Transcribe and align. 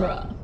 genre. 0.00 0.37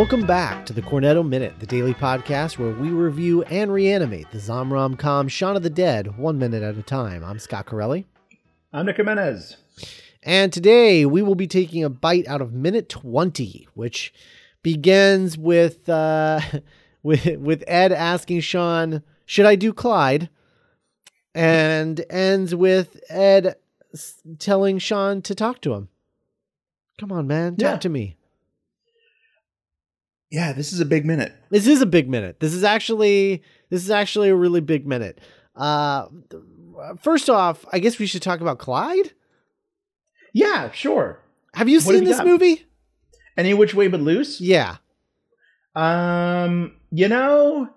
Welcome 0.00 0.26
back 0.26 0.64
to 0.64 0.72
the 0.72 0.80
Cornetto 0.80 1.22
Minute, 1.28 1.60
the 1.60 1.66
daily 1.66 1.92
podcast 1.92 2.56
where 2.56 2.70
we 2.70 2.88
review 2.88 3.42
and 3.42 3.70
reanimate 3.70 4.30
the 4.30 4.38
Zomrom 4.38 4.98
Com 4.98 5.28
Shaun 5.28 5.56
of 5.56 5.62
the 5.62 5.68
Dead 5.68 6.16
one 6.16 6.38
minute 6.38 6.62
at 6.62 6.78
a 6.78 6.82
time. 6.82 7.22
I'm 7.22 7.38
Scott 7.38 7.66
Corelli. 7.66 8.06
I'm 8.72 8.86
Nick 8.86 8.96
Jimenez. 8.96 9.58
And 10.22 10.54
today 10.54 11.04
we 11.04 11.20
will 11.20 11.34
be 11.34 11.46
taking 11.46 11.84
a 11.84 11.90
bite 11.90 12.26
out 12.28 12.40
of 12.40 12.54
minute 12.54 12.88
20, 12.88 13.68
which 13.74 14.14
begins 14.62 15.36
with 15.36 15.86
uh, 15.86 16.40
with 17.02 17.26
with 17.36 17.62
Ed 17.68 17.92
asking 17.92 18.40
Shaun, 18.40 19.02
"Should 19.26 19.44
I 19.44 19.54
do 19.54 19.70
Clyde?" 19.70 20.30
and 21.34 22.02
ends 22.08 22.54
with 22.54 22.98
Ed 23.10 23.56
telling 24.38 24.78
Shaun 24.78 25.20
to 25.20 25.34
talk 25.34 25.60
to 25.60 25.74
him. 25.74 25.90
Come 26.98 27.12
on, 27.12 27.26
man, 27.26 27.56
talk 27.56 27.60
Yeah. 27.74 27.76
to 27.76 27.88
me. 27.90 28.16
Yeah, 30.30 30.52
this 30.52 30.72
is 30.72 30.80
a 30.80 30.84
big 30.84 31.04
minute. 31.04 31.32
This 31.50 31.66
is 31.66 31.80
a 31.82 31.86
big 31.86 32.08
minute. 32.08 32.38
This 32.40 32.54
is 32.54 32.62
actually 32.64 33.42
this 33.68 33.82
is 33.82 33.90
actually 33.90 34.28
a 34.28 34.34
really 34.34 34.60
big 34.60 34.86
minute. 34.86 35.20
Uh, 35.56 36.06
first 37.00 37.28
off, 37.28 37.64
I 37.72 37.78
guess 37.80 37.98
we 37.98 38.06
should 38.06 38.22
talk 38.22 38.40
about 38.40 38.58
Clyde. 38.58 39.12
Yeah, 40.32 40.70
sure. 40.70 41.20
Have 41.54 41.68
you 41.68 41.78
What 41.78 41.82
seen 41.84 41.94
have 41.94 42.02
you 42.04 42.08
this 42.08 42.18
got? 42.18 42.26
movie? 42.26 42.66
Any 43.36 43.54
which 43.54 43.74
way 43.74 43.88
but 43.88 44.00
loose? 44.00 44.40
Yeah. 44.40 44.76
Um, 45.74 46.76
you 46.92 47.08
know, 47.08 47.68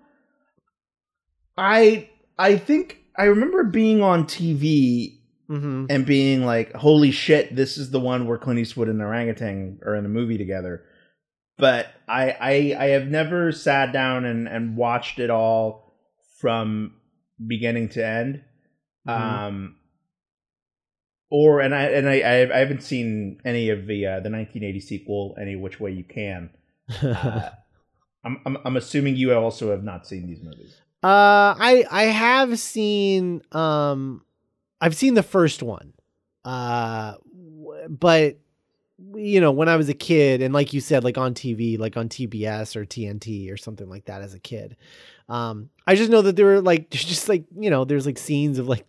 I 1.56 2.10
I 2.38 2.56
think 2.56 2.98
I 3.16 3.24
remember 3.24 3.64
being 3.64 4.02
on 4.02 4.24
TV 4.24 5.18
Mm-hmm. 5.50 5.86
and 5.90 6.06
being 6.06 6.46
like, 6.46 6.72
"Holy 6.72 7.10
shit, 7.10 7.54
this 7.54 7.76
is 7.76 7.90
the 7.90 8.00
one 8.00 8.26
where 8.26 8.38
Clint 8.38 8.58
Eastwood 8.60 8.88
and 8.88 9.02
orangutan 9.02 9.78
are 9.84 9.94
in 9.94 10.06
a 10.06 10.08
movie 10.08 10.38
together." 10.38 10.84
But 11.56 11.88
I 12.08 12.30
I 12.40 12.76
I 12.78 12.86
have 12.88 13.06
never 13.06 13.52
sat 13.52 13.92
down 13.92 14.24
and 14.24 14.48
and 14.48 14.76
watched 14.76 15.18
it 15.18 15.30
all 15.30 15.94
from 16.38 16.94
beginning 17.46 17.88
to 17.90 18.04
end. 18.06 18.42
Mhm. 19.06 19.12
Um 19.12 19.76
or 21.30 21.60
and 21.60 21.74
I 21.74 21.82
and 21.84 22.08
I 22.08 22.14
I 22.52 22.58
haven't 22.58 22.82
seen 22.82 23.40
any 23.44 23.70
of 23.70 23.86
the 23.86 24.06
uh, 24.06 24.20
the 24.20 24.30
1980 24.30 24.80
sequel 24.80 25.36
any 25.40 25.56
which 25.56 25.80
way 25.80 25.90
you 25.92 26.04
can. 26.04 26.50
Uh, 27.02 27.50
I'm, 28.26 28.40
I'm 28.46 28.56
I'm 28.64 28.76
assuming 28.76 29.16
you 29.16 29.34
also 29.34 29.70
have 29.70 29.84
not 29.84 30.06
seen 30.06 30.26
these 30.26 30.42
movies. 30.42 30.80
Uh, 31.02 31.52
I 31.58 31.84
I 31.90 32.04
have 32.04 32.58
seen 32.58 33.42
um, 33.52 34.24
I've 34.80 34.96
seen 34.96 35.12
the 35.12 35.22
first 35.22 35.62
one, 35.62 35.92
uh, 36.44 37.14
but 37.88 38.38
you 39.14 39.40
know 39.40 39.50
when 39.52 39.68
I 39.68 39.76
was 39.76 39.88
a 39.88 39.94
kid 39.94 40.40
and 40.42 40.54
like 40.54 40.72
you 40.72 40.80
said, 40.80 41.04
like 41.04 41.18
on 41.18 41.34
TV, 41.34 41.78
like 41.78 41.96
on 41.96 42.08
TBS 42.08 42.76
or 42.76 42.84
TNT 42.84 43.52
or 43.52 43.56
something 43.56 43.88
like 43.88 44.04
that 44.06 44.22
as 44.22 44.34
a 44.34 44.38
kid. 44.38 44.76
Um, 45.28 45.70
I 45.86 45.94
just 45.94 46.10
know 46.10 46.22
that 46.22 46.36
there 46.36 46.46
were 46.46 46.60
like 46.60 46.90
just 46.90 47.28
like 47.28 47.44
you 47.58 47.70
know 47.70 47.84
there's 47.84 48.06
like 48.06 48.18
scenes 48.18 48.58
of 48.58 48.68
like 48.68 48.86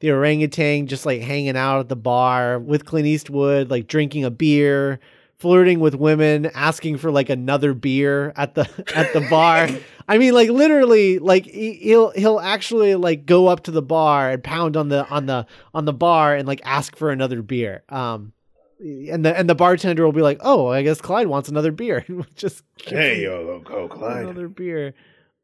the 0.00 0.10
orangutan 0.12 0.86
just 0.86 1.06
like 1.06 1.22
hanging 1.22 1.56
out 1.56 1.80
at 1.80 1.88
the 1.88 1.96
bar 1.96 2.58
with 2.58 2.84
Clint 2.84 3.06
Eastwood, 3.06 3.70
like 3.70 3.88
drinking 3.88 4.24
a 4.24 4.30
beer. 4.30 5.00
Flirting 5.40 5.78
with 5.78 5.94
women, 5.94 6.46
asking 6.46 6.98
for 6.98 7.12
like 7.12 7.30
another 7.30 7.72
beer 7.72 8.32
at 8.34 8.56
the 8.56 8.62
at 8.96 9.12
the 9.12 9.20
bar. 9.30 9.68
I 10.08 10.18
mean, 10.18 10.34
like 10.34 10.50
literally, 10.50 11.20
like 11.20 11.46
he- 11.46 11.74
he'll 11.74 12.10
he'll 12.10 12.40
actually 12.40 12.96
like 12.96 13.24
go 13.24 13.46
up 13.46 13.62
to 13.62 13.70
the 13.70 13.80
bar 13.80 14.30
and 14.30 14.42
pound 14.42 14.76
on 14.76 14.88
the 14.88 15.08
on 15.08 15.26
the 15.26 15.46
on 15.72 15.84
the 15.84 15.92
bar 15.92 16.34
and 16.34 16.48
like 16.48 16.60
ask 16.64 16.96
for 16.96 17.12
another 17.12 17.40
beer. 17.40 17.84
Um, 17.88 18.32
and 18.80 19.24
the 19.24 19.36
and 19.36 19.48
the 19.48 19.54
bartender 19.54 20.04
will 20.04 20.12
be 20.12 20.22
like, 20.22 20.38
"Oh, 20.40 20.68
I 20.68 20.82
guess 20.82 21.00
Clyde 21.00 21.26
wants 21.26 21.48
another 21.48 21.72
beer." 21.72 22.04
Just 22.34 22.62
give 22.76 22.98
him 22.98 23.22
yo, 23.22 23.60
go 23.60 23.88
another 23.88 24.48
beer. 24.48 24.94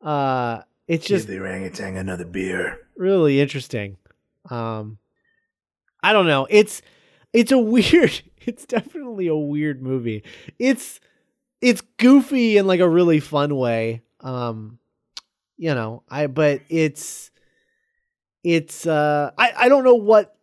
Uh, 0.00 0.62
it's 0.86 1.06
just 1.06 1.28
the 1.28 1.38
orangutan 1.38 1.96
another 1.96 2.26
beer. 2.26 2.78
really 2.96 3.40
interesting. 3.40 3.96
Um, 4.50 4.98
I 6.02 6.12
don't 6.12 6.26
know. 6.26 6.46
It's 6.50 6.82
it's 7.32 7.52
a 7.52 7.58
weird. 7.58 8.20
It's 8.46 8.66
definitely 8.66 9.26
a 9.26 9.36
weird 9.36 9.82
movie. 9.82 10.22
It's 10.58 11.00
it's 11.62 11.80
goofy 11.96 12.58
in 12.58 12.66
like 12.66 12.80
a 12.80 12.88
really 12.88 13.20
fun 13.20 13.56
way. 13.56 14.02
Um, 14.20 14.78
you 15.56 15.74
know, 15.74 16.02
I 16.10 16.26
but 16.26 16.60
it's 16.68 17.30
it's 18.42 18.86
uh 18.86 19.30
I 19.38 19.52
I 19.56 19.68
don't 19.68 19.84
know 19.84 19.94
what 19.94 20.36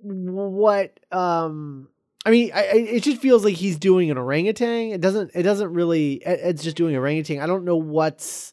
what 0.00 1.00
um 1.10 1.88
I 2.24 2.30
mean, 2.30 2.50
I, 2.54 2.58
I- 2.62 2.72
it 2.96 3.02
just 3.02 3.20
feels 3.20 3.44
like 3.44 3.54
he's 3.54 3.76
doing 3.78 4.10
an 4.10 4.18
orangutan. 4.18 4.92
It 4.92 5.00
doesn't. 5.00 5.32
It 5.34 5.42
doesn't 5.42 5.72
really. 5.72 6.24
Ed's 6.24 6.62
just 6.64 6.76
doing 6.76 6.96
orangutan. 6.96 7.40
I 7.40 7.46
don't 7.46 7.64
know 7.64 7.76
what's 7.76 8.52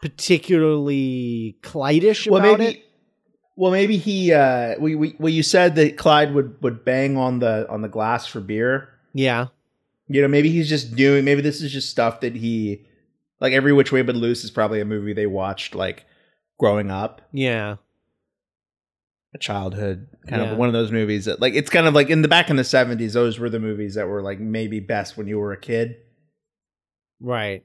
particularly 0.00 1.56
Clydish 1.62 2.30
Well, 2.30 2.40
about 2.40 2.58
maybe. 2.58 2.78
it. 2.78 2.84
Well, 3.56 3.70
maybe 3.70 3.96
he. 3.96 4.32
Uh, 4.32 4.74
we, 4.78 4.94
we 4.94 5.14
well, 5.18 5.32
you 5.32 5.42
said 5.42 5.74
that 5.76 5.96
Clyde 5.96 6.34
would 6.34 6.60
would 6.62 6.84
bang 6.84 7.16
on 7.16 7.38
the 7.38 7.68
on 7.70 7.82
the 7.82 7.88
glass 7.88 8.26
for 8.26 8.40
beer. 8.40 8.88
Yeah. 9.12 9.48
You 10.08 10.20
know, 10.22 10.28
maybe 10.28 10.50
he's 10.50 10.68
just 10.68 10.96
doing. 10.96 11.24
Maybe 11.24 11.40
this 11.40 11.62
is 11.62 11.72
just 11.72 11.88
stuff 11.88 12.20
that 12.20 12.34
he, 12.36 12.84
like 13.40 13.52
every 13.52 13.72
which 13.72 13.92
way 13.92 14.02
but 14.02 14.14
loose 14.16 14.44
is 14.44 14.50
probably 14.50 14.80
a 14.80 14.84
movie 14.84 15.12
they 15.12 15.26
watched 15.26 15.74
like 15.74 16.04
growing 16.58 16.90
up, 16.90 17.22
Yeah. 17.32 17.76
A 19.34 19.38
childhood 19.38 20.06
kind 20.28 20.40
Yeah. 20.42 20.52
of 20.52 20.58
one 20.58 20.68
of 20.68 20.72
those 20.72 20.92
movies 20.92 21.24
that 21.24 21.40
like 21.40 21.54
it's 21.54 21.68
kind 21.68 21.86
of 21.86 21.94
like 21.94 22.08
in 22.08 22.22
the 22.22 22.28
back 22.28 22.50
in 22.50 22.56
the 22.56 22.64
seventies. 22.64 23.14
Those 23.14 23.38
were 23.38 23.50
the 23.50 23.58
movies 23.60 23.94
that 23.96 24.06
were 24.08 24.22
like 24.22 24.38
maybe 24.40 24.78
best 24.80 25.16
when 25.16 25.26
you 25.26 25.38
were 25.38 25.52
a 25.52 25.56
kid. 25.60 25.96
Right. 27.20 27.64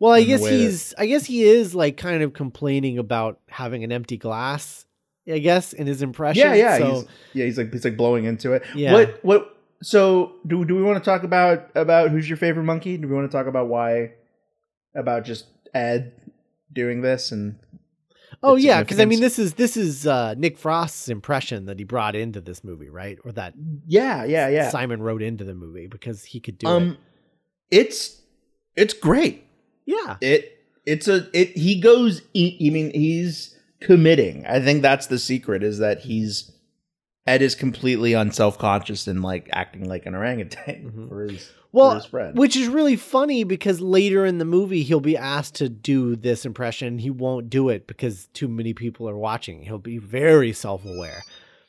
Well, 0.00 0.12
I 0.12 0.18
In 0.18 0.26
guess 0.26 0.40
way 0.42 0.50
that- 0.56 0.62
he's. 0.62 0.94
I 0.98 1.06
guess 1.06 1.26
he 1.26 1.42
is 1.44 1.74
like 1.74 1.96
kind 1.96 2.22
of 2.22 2.32
complaining 2.32 2.98
about 2.98 3.40
having 3.48 3.84
an 3.84 3.92
empty 3.92 4.16
glass. 4.16 4.84
I 5.28 5.38
guess 5.38 5.72
in 5.72 5.86
his 5.88 6.02
impression. 6.02 6.40
Yeah, 6.46 6.54
yeah, 6.54 6.78
So, 6.78 6.92
he's, 6.94 7.04
yeah. 7.34 7.44
He's 7.46 7.58
like 7.58 7.72
he's 7.72 7.84
like 7.84 7.96
blowing 7.96 8.24
into 8.26 8.52
it. 8.52 8.62
Yeah. 8.74 8.92
What 8.92 9.24
what? 9.24 9.56
So 9.82 10.32
do 10.46 10.64
do 10.64 10.74
we 10.76 10.82
want 10.82 11.02
to 11.02 11.08
talk 11.10 11.24
about 11.24 11.68
about 11.74 12.10
who's 12.10 12.28
your 12.28 12.36
favorite 12.38 12.62
monkey? 12.64 12.96
Do 12.96 13.08
we 13.08 13.14
want 13.14 13.30
to 13.30 13.36
talk 13.36 13.46
about 13.46 13.68
why 13.68 14.12
about 14.94 15.24
just 15.24 15.46
Ed 15.74 16.12
doing 16.72 17.02
this 17.02 17.32
and 17.32 17.58
oh 18.42 18.56
yeah, 18.56 18.82
because 18.82 19.00
I 19.00 19.04
mean, 19.04 19.20
this 19.20 19.38
is 19.38 19.54
this 19.54 19.76
is 19.76 20.06
uh, 20.06 20.34
Nick 20.34 20.58
Frost's 20.58 21.08
impression 21.08 21.66
that 21.66 21.78
he 21.78 21.84
brought 21.84 22.14
into 22.14 22.40
this 22.40 22.62
movie, 22.64 22.88
right? 22.88 23.18
Or 23.24 23.32
that 23.32 23.54
yeah 23.86 24.24
yeah 24.24 24.48
yeah 24.48 24.70
Simon 24.70 25.02
wrote 25.02 25.22
into 25.22 25.44
the 25.44 25.54
movie 25.54 25.86
because 25.86 26.24
he 26.24 26.40
could 26.40 26.58
do 26.58 26.66
um 26.66 26.98
it's 27.70 28.20
it's 28.74 28.94
great. 28.94 29.44
Yeah. 29.84 30.16
it 30.20 30.58
it's 30.84 31.08
a 31.08 31.28
it 31.32 31.56
he 31.56 31.80
goes 31.80 32.22
I 32.34 32.56
mean 32.60 32.92
he's 32.94 33.56
committing 33.80 34.46
I 34.46 34.60
think 34.60 34.82
that's 34.82 35.06
the 35.06 35.18
secret 35.18 35.62
is 35.62 35.78
that 35.78 36.00
he's 36.00 36.50
Ed 37.26 37.42
is 37.42 37.54
completely 37.54 38.12
unself-conscious 38.12 39.06
and 39.08 39.22
like 39.22 39.48
acting 39.52 39.88
like 39.88 40.06
an 40.06 40.14
orangutan 40.14 40.92
Mhm. 40.96 41.08
for 41.08 41.24
his 41.24 41.50
Well, 41.72 41.90
for 41.90 41.96
his 41.96 42.06
friend 42.06 42.38
Which 42.38 42.56
is 42.56 42.68
really 42.68 42.96
funny 42.96 43.42
because 43.44 43.80
later 43.80 44.24
in 44.24 44.38
the 44.38 44.44
movie 44.44 44.82
he'll 44.82 45.00
be 45.00 45.16
asked 45.16 45.56
to 45.56 45.68
do 45.68 46.14
this 46.16 46.46
impression. 46.46 46.98
He 46.98 47.10
won't 47.10 47.50
do 47.50 47.68
it 47.68 47.86
because 47.86 48.28
too 48.32 48.48
many 48.48 48.72
people 48.74 49.08
are 49.08 49.16
watching. 49.16 49.62
He'll 49.62 49.78
be 49.78 49.98
very 49.98 50.52
self-aware. 50.52 51.22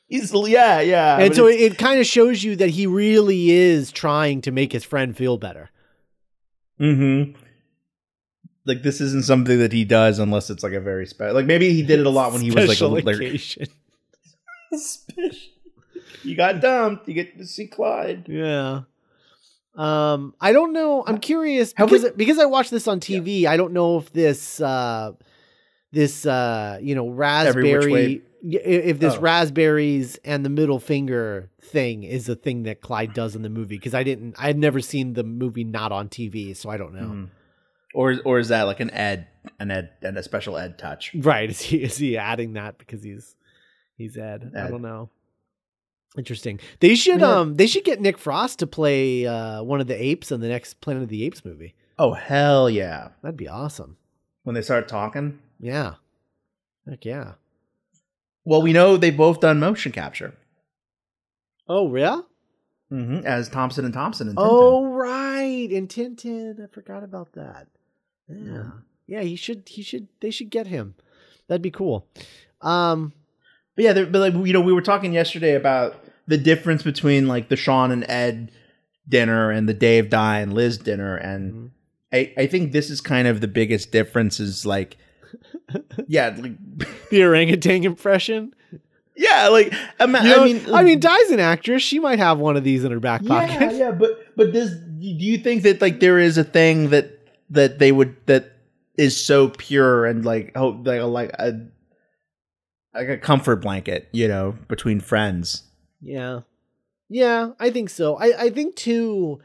he's 0.08 0.32
yeah 0.34 0.80
yeah 0.80 1.18
and 1.20 1.36
so 1.36 1.48
it, 1.48 1.60
it 1.60 1.78
kind 1.78 2.00
of 2.00 2.06
shows 2.06 2.44
you 2.44 2.56
that 2.56 2.70
he 2.70 2.86
really 2.88 3.50
is 3.52 3.92
trying 3.92 4.42
to 4.42 4.52
make 4.52 4.72
his 4.72 4.84
friend 4.86 5.18
feel 5.18 5.38
better. 5.38 5.70
Mm-hmm. 6.80 7.38
Like 8.66 8.84
this 8.84 9.02
isn't 9.02 9.26
something 9.26 9.58
that 9.60 9.72
he 9.74 9.86
does 9.86 10.20
unless 10.20 10.50
it's 10.50 10.62
like 10.64 10.74
a 10.74 10.80
very 10.80 11.08
special. 11.08 11.34
Like 11.34 11.46
maybe 11.46 11.74
he 11.74 11.82
did 11.84 12.00
it 12.00 12.06
a 12.06 12.10
lot 12.10 12.32
when 12.34 12.42
he 12.42 12.52
was 12.52 12.68
like 12.68 12.80
a 12.82 12.88
like, 12.88 13.06
You 16.24 16.36
got 16.36 16.62
dumped. 16.62 17.08
You 17.08 17.14
get 17.14 17.38
to 17.38 17.46
see 17.46 17.68
Clyde. 17.68 18.26
Yeah. 18.30 18.82
Um, 19.76 20.34
I 20.42 20.54
don't 20.54 20.74
know. 20.74 21.04
I'm 21.06 21.20
curious 21.20 21.74
because 21.74 22.04
we- 22.04 22.12
because 22.12 22.40
I 22.40 22.46
watched 22.46 22.72
this 22.72 22.88
on 22.88 23.00
TV. 23.00 23.46
I 23.46 23.58
don't 23.58 23.74
know 23.74 23.98
if 23.98 24.12
this 24.14 24.60
uh 24.62 25.12
this 25.92 26.26
uh 26.26 26.80
you 26.82 26.96
know 26.96 27.08
Every 27.22 27.64
which 27.74 27.86
way- 27.86 28.22
raspberry 28.22 28.22
if 28.44 29.00
this 29.00 29.16
Oh. 29.16 29.20
raspberries 29.20 30.18
and 30.24 30.46
the 30.46 30.50
middle 30.50 30.80
finger 30.80 31.50
thing 31.62 32.04
is 32.04 32.30
a 32.30 32.36
thing 32.36 32.64
that 32.64 32.82
Clyde 32.82 33.14
does 33.14 33.36
in 33.36 33.42
the 33.42 33.50
movie 33.50 33.76
because 33.78 33.94
I 33.94 34.04
didn't 34.04 34.36
I 34.40 34.48
had 34.48 34.58
never 34.58 34.80
seen 34.80 35.14
the 35.14 35.24
movie 35.24 35.64
not 35.64 35.92
on 35.92 36.10
TV 36.10 36.56
so 36.56 36.70
I 36.70 36.78
don't 36.78 36.94
know. 36.94 37.08
Mhm. 37.08 37.30
Or 37.94 38.16
or 38.26 38.40
is 38.40 38.50
that 38.50 38.64
like 38.64 38.80
an 38.80 38.92
ed 38.92 39.28
an 39.60 39.72
ed 39.72 39.92
and 40.02 40.18
a 40.18 40.24
special 40.24 40.58
ed 40.58 40.78
touch? 40.78 41.12
Right. 41.16 41.50
Is 41.52 41.62
he 41.62 41.78
is 41.84 41.98
he 41.98 42.18
adding 42.18 42.54
that 42.54 42.78
because 42.78 43.04
he's 43.04 43.36
he's 43.98 44.18
Ed? 44.18 44.52
I 44.56 44.68
don't 44.70 44.82
know. 44.82 45.10
Interesting. 46.18 46.60
They 46.80 46.96
should 46.96 47.20
Yeah. 47.20 47.40
um 47.40 47.56
they 47.56 47.68
should 47.68 47.84
get 47.84 48.00
Nick 48.02 48.18
Frost 48.18 48.60
to 48.60 48.68
play 48.68 49.26
uh 49.28 49.62
one 49.64 49.82
of 49.82 49.88
the 49.88 50.02
apes 50.02 50.32
in 50.32 50.40
the 50.40 50.48
next 50.48 50.80
Planet 50.82 51.04
of 51.04 51.10
the 51.10 51.24
Apes 51.24 51.44
movie. 51.44 51.76
Oh 52.00 52.14
hell 52.14 52.70
yeah! 52.70 53.10
That'd 53.22 53.38
be 53.38 53.48
awesome. 53.48 53.98
When 54.44 54.54
they 54.56 54.62
start 54.62 54.88
talking, 54.88 55.40
Yeah. 55.60 55.96
Heck 56.90 57.04
yeah. 57.06 57.34
well, 58.46 58.62
we 58.62 58.72
know 58.72 58.96
they've 58.98 59.16
both 59.18 59.42
done 59.42 59.60
motion 59.60 59.92
capture 59.92 60.34
Oh 61.68 61.94
yeah? 61.96 62.22
hmm 62.90 63.18
as 63.26 63.50
Thompson 63.50 63.84
and 63.84 63.94
Thompson 63.94 64.30
and 64.30 64.38
Oh 64.40 64.86
right. 64.86 65.68
In 65.70 65.88
Tintin. 65.88 66.64
I 66.64 66.68
forgot 66.68 67.04
about 67.04 67.34
that. 67.34 67.68
Yeah. 68.30 68.70
Yeah, 69.06 69.22
he 69.22 69.36
should 69.36 69.64
he 69.68 69.82
should 69.82 70.08
they 70.22 70.32
should 70.32 70.50
get 70.50 70.68
him. 70.68 70.96
That'd 71.48 71.62
be 71.62 71.72
cool. 71.72 72.08
Um 72.62 73.12
But 73.78 73.84
yeah, 73.86 73.94
but 73.94 74.14
like 74.16 74.34
you 74.46 74.52
know, 74.52 74.60
we 74.62 74.74
were 74.74 74.82
talking 74.82 75.14
yesterday 75.14 75.54
about 75.56 76.04
the 76.28 76.38
difference 76.38 76.84
between 76.84 77.28
like 77.30 77.48
the 77.48 77.56
Shaun 77.56 77.92
and 77.92 78.04
Ed 78.10 78.52
dinner 79.08 79.50
and 79.52 79.70
the 79.70 79.74
Dave, 79.74 80.10
Di, 80.10 80.40
and 80.40 80.54
Liz 80.54 80.78
dinner, 80.78 81.16
and 81.16 81.54
Mhm. 81.54 81.70
I 82.12 82.34
I 82.44 82.48
think 82.48 82.74
this 82.74 82.90
is 82.90 83.00
kind 83.00 83.28
of 83.30 83.40
the 83.40 83.48
biggest 83.48 83.92
difference. 83.94 84.40
Is 84.42 84.66
like, 84.66 84.98
yeah, 86.08 86.36
like, 86.38 86.54
the 87.12 87.24
orangutan 87.24 87.84
impression. 87.86 88.54
yeah, 89.16 89.48
like 89.50 89.74
ima- 90.00 90.24
You 90.24 90.30
know, 90.36 90.42
I 90.42 90.46
mean, 90.46 90.74
I 90.74 90.84
mean, 90.84 91.00
Di's 91.00 91.30
an 91.32 91.40
actress. 91.40 91.82
She 91.84 92.00
might 92.00 92.20
have 92.20 92.40
one 92.40 92.58
of 92.58 92.64
these 92.64 92.84
in 92.84 92.92
her 92.92 93.00
back 93.00 93.26
pocket. 93.26 93.54
yeah, 93.62 93.72
yeah, 93.72 93.92
but 93.92 94.12
but 94.36 94.54
this, 94.54 94.72
do 94.72 94.76
you 95.00 95.38
think 95.38 95.64
that 95.64 95.82
like 95.82 96.00
there 96.00 96.20
is 96.20 96.38
a 96.38 96.44
thing 96.44 96.90
that 96.90 97.12
that 97.52 97.80
they 97.80 97.92
would 97.92 98.16
that 98.26 98.52
is 98.98 99.16
so 99.16 99.50
pure 99.50 100.06
and 100.06 100.26
like 100.26 100.52
oh 100.56 100.70
like 100.84 101.02
like 101.04 101.30
a 101.40 101.54
like 102.98 103.10
a 103.10 103.18
comfort 103.18 103.58
blanket, 103.58 104.10
you 104.12 104.28
know, 104.28 104.56
between 104.68 105.00
friends. 105.00 105.64
Yeah. 106.02 106.42
Yeah, 107.10 107.52
I 107.60 107.70
think 107.70 107.90
so. 107.90 108.16
I, 108.18 108.44
I 108.46 108.50
think 108.50 108.76
too 108.76 109.40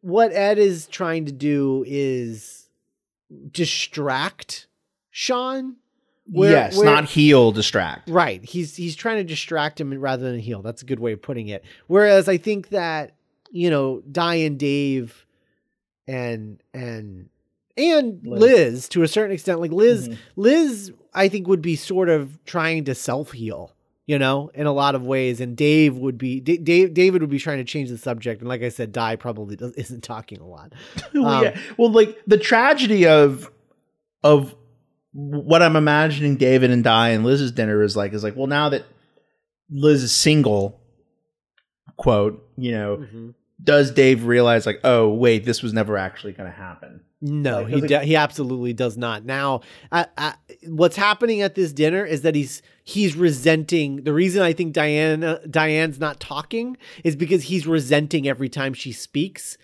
what 0.00 0.32
Ed 0.32 0.58
is 0.58 0.86
trying 0.86 1.26
to 1.26 1.32
do 1.32 1.84
is 1.86 2.68
distract 3.50 4.66
Shaun. 5.10 5.76
Where- 6.26 6.50
yes, 6.52 6.76
where- 6.76 6.86
not 6.86 7.04
heal, 7.06 7.52
distract. 7.52 8.08
Right. 8.08 8.42
He's 8.44 8.76
he's 8.76 8.96
trying 8.96 9.18
to 9.18 9.24
distract 9.24 9.80
him 9.80 9.92
rather 10.00 10.30
than 10.30 10.40
heal. 10.40 10.62
That's 10.62 10.82
a 10.82 10.86
good 10.86 11.00
way 11.00 11.12
of 11.12 11.20
putting 11.20 11.48
it. 11.48 11.64
Whereas 11.88 12.28
I 12.28 12.36
think 12.38 12.68
that, 12.70 13.14
you 13.50 13.68
know, 13.70 14.00
Di 14.10 14.36
and 14.36 14.58
Dave 14.58 15.26
and 16.06 16.62
and 16.72 17.28
and 17.76 18.20
Liz. 18.26 18.40
Liz, 18.40 18.88
to 18.90 19.02
a 19.02 19.08
certain 19.08 19.32
extent, 19.32 19.60
like 19.60 19.72
Liz 19.72 20.08
Mhm. 20.08 20.16
Liz, 20.36 20.92
I 21.14 21.28
think 21.28 21.46
would 21.48 21.62
be 21.62 21.76
sort 21.76 22.08
of 22.08 22.38
trying 22.44 22.84
to 22.84 22.94
self 22.94 23.32
heal, 23.32 23.74
you 24.06 24.18
know, 24.18 24.50
in 24.54 24.66
a 24.66 24.72
lot 24.72 24.94
of 24.94 25.02
ways, 25.04 25.40
and 25.40 25.56
Dave 25.56 25.96
would 25.96 26.18
be 26.18 26.40
D- 26.40 26.58
Dave. 26.58 26.94
David 26.94 27.20
would 27.22 27.30
be 27.30 27.38
trying 27.38 27.58
to 27.58 27.64
change 27.64 27.88
the 27.90 27.98
subject, 27.98 28.40
and 28.40 28.48
like 28.48 28.62
I 28.62 28.68
said, 28.68 28.92
Di 28.92 29.16
probably 29.16 29.56
does, 29.56 29.72
isn't 29.76 30.02
talking 30.02 30.40
a 30.40 30.46
lot. 30.46 30.72
well, 31.14 31.26
Um, 31.26 31.44
yeah. 31.44 31.58
well, 31.78 31.90
like 31.90 32.18
the 32.26 32.38
tragedy 32.38 33.06
of 33.06 33.50
of 34.22 34.54
what 35.14 35.62
I'm 35.62 35.76
imagining 35.76 36.36
David 36.36 36.70
and 36.70 36.82
Di 36.82 37.10
and 37.10 37.24
Liz's 37.24 37.52
dinner 37.52 37.82
is 37.82 37.96
like 37.96 38.12
is 38.14 38.22
like, 38.24 38.36
well, 38.36 38.46
now 38.46 38.68
that 38.70 38.84
Liz 39.70 40.02
is 40.02 40.12
single, 40.12 40.80
quote, 41.96 42.42
you 42.56 42.72
know, 42.72 43.06
does 43.62 43.90
Dave 43.92 44.24
realize 44.24 44.66
like, 44.66 44.80
oh 44.84 45.08
wait, 45.08 45.44
this 45.44 45.62
was 45.62 45.72
never 45.72 45.96
actually 45.96 46.32
going 46.32 46.50
to 46.50 46.56
happen? 46.56 47.00
No, 47.24 47.62
Like, 47.62 47.68
he 47.68 47.78
it- 47.78 47.86
de- 47.88 48.04
he 48.04 48.16
absolutely 48.16 48.72
does 48.72 48.96
not. 48.96 49.24
Now, 49.24 49.60
I, 49.92 50.06
I, 50.18 50.34
what's 50.66 50.96
happening 50.96 51.40
at 51.40 51.54
this 51.54 51.72
dinner 51.72 52.04
is 52.04 52.22
that 52.22 52.34
he's 52.34 52.62
he's 52.82 53.14
resenting. 53.16 54.02
The 54.02 54.12
reason 54.12 54.42
I 54.42 54.52
think 54.52 54.72
Diana 54.72 55.40
Diane's 55.48 56.00
not 56.00 56.18
talking 56.18 56.76
is 57.04 57.14
because 57.14 57.44
he's 57.44 57.64
resenting 57.66 58.26
every 58.26 58.48
time 58.48 58.74
she 58.74 58.90
speaks, 58.90 59.56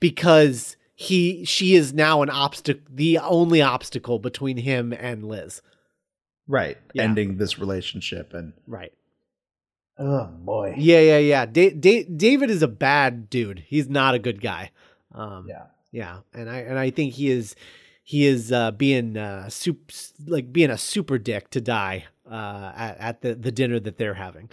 because 0.00 0.76
he 0.94 1.44
she 1.44 1.74
is 1.74 1.92
now 1.92 2.22
an 2.22 2.30
obstacle, 2.30 2.82
the 2.88 3.18
only 3.18 3.60
obstacle 3.62 4.18
between 4.20 4.58
him 4.58 4.92
and 4.92 5.24
Liz. 5.24 5.60
Right, 6.46 6.76
Yeah. 6.94 7.02
ending 7.04 7.36
this 7.38 7.58
relationship 7.58 8.32
and 8.34 8.52
Right. 8.66 8.92
Oh 10.04 10.26
boy, 10.26 10.74
Yeah, 10.76 10.98
yeah, 10.98 11.18
yeah. 11.18 11.46
Da- 11.46 11.70
Da- 11.74 12.04
David 12.04 12.50
is 12.50 12.60
a 12.62 12.68
bad 12.68 13.30
dude. 13.30 13.60
He's 13.68 13.88
not 13.88 14.14
a 14.14 14.18
good 14.18 14.40
guy. 14.40 14.72
Um, 15.14 15.46
yeah. 15.48 15.66
Yeah, 15.92 16.18
and 16.32 16.48
I 16.50 16.56
and 16.60 16.78
I 16.78 16.90
think 16.90 17.12
he 17.14 17.30
is 17.30 17.54
he 18.02 18.26
is 18.26 18.50
uh, 18.50 18.72
being 18.72 19.16
uh, 19.16 19.48
soup 19.48 19.92
like 20.26 20.52
being 20.52 20.70
a 20.70 20.78
super 20.78 21.18
dick 21.18 21.50
to 21.50 21.60
Di 21.60 22.04
uh, 22.28 22.72
at, 22.74 22.98
at 22.98 23.20
the 23.20 23.34
the 23.34 23.52
dinner 23.52 23.78
that 23.78 23.98
they're 23.98 24.14
having. 24.14 24.48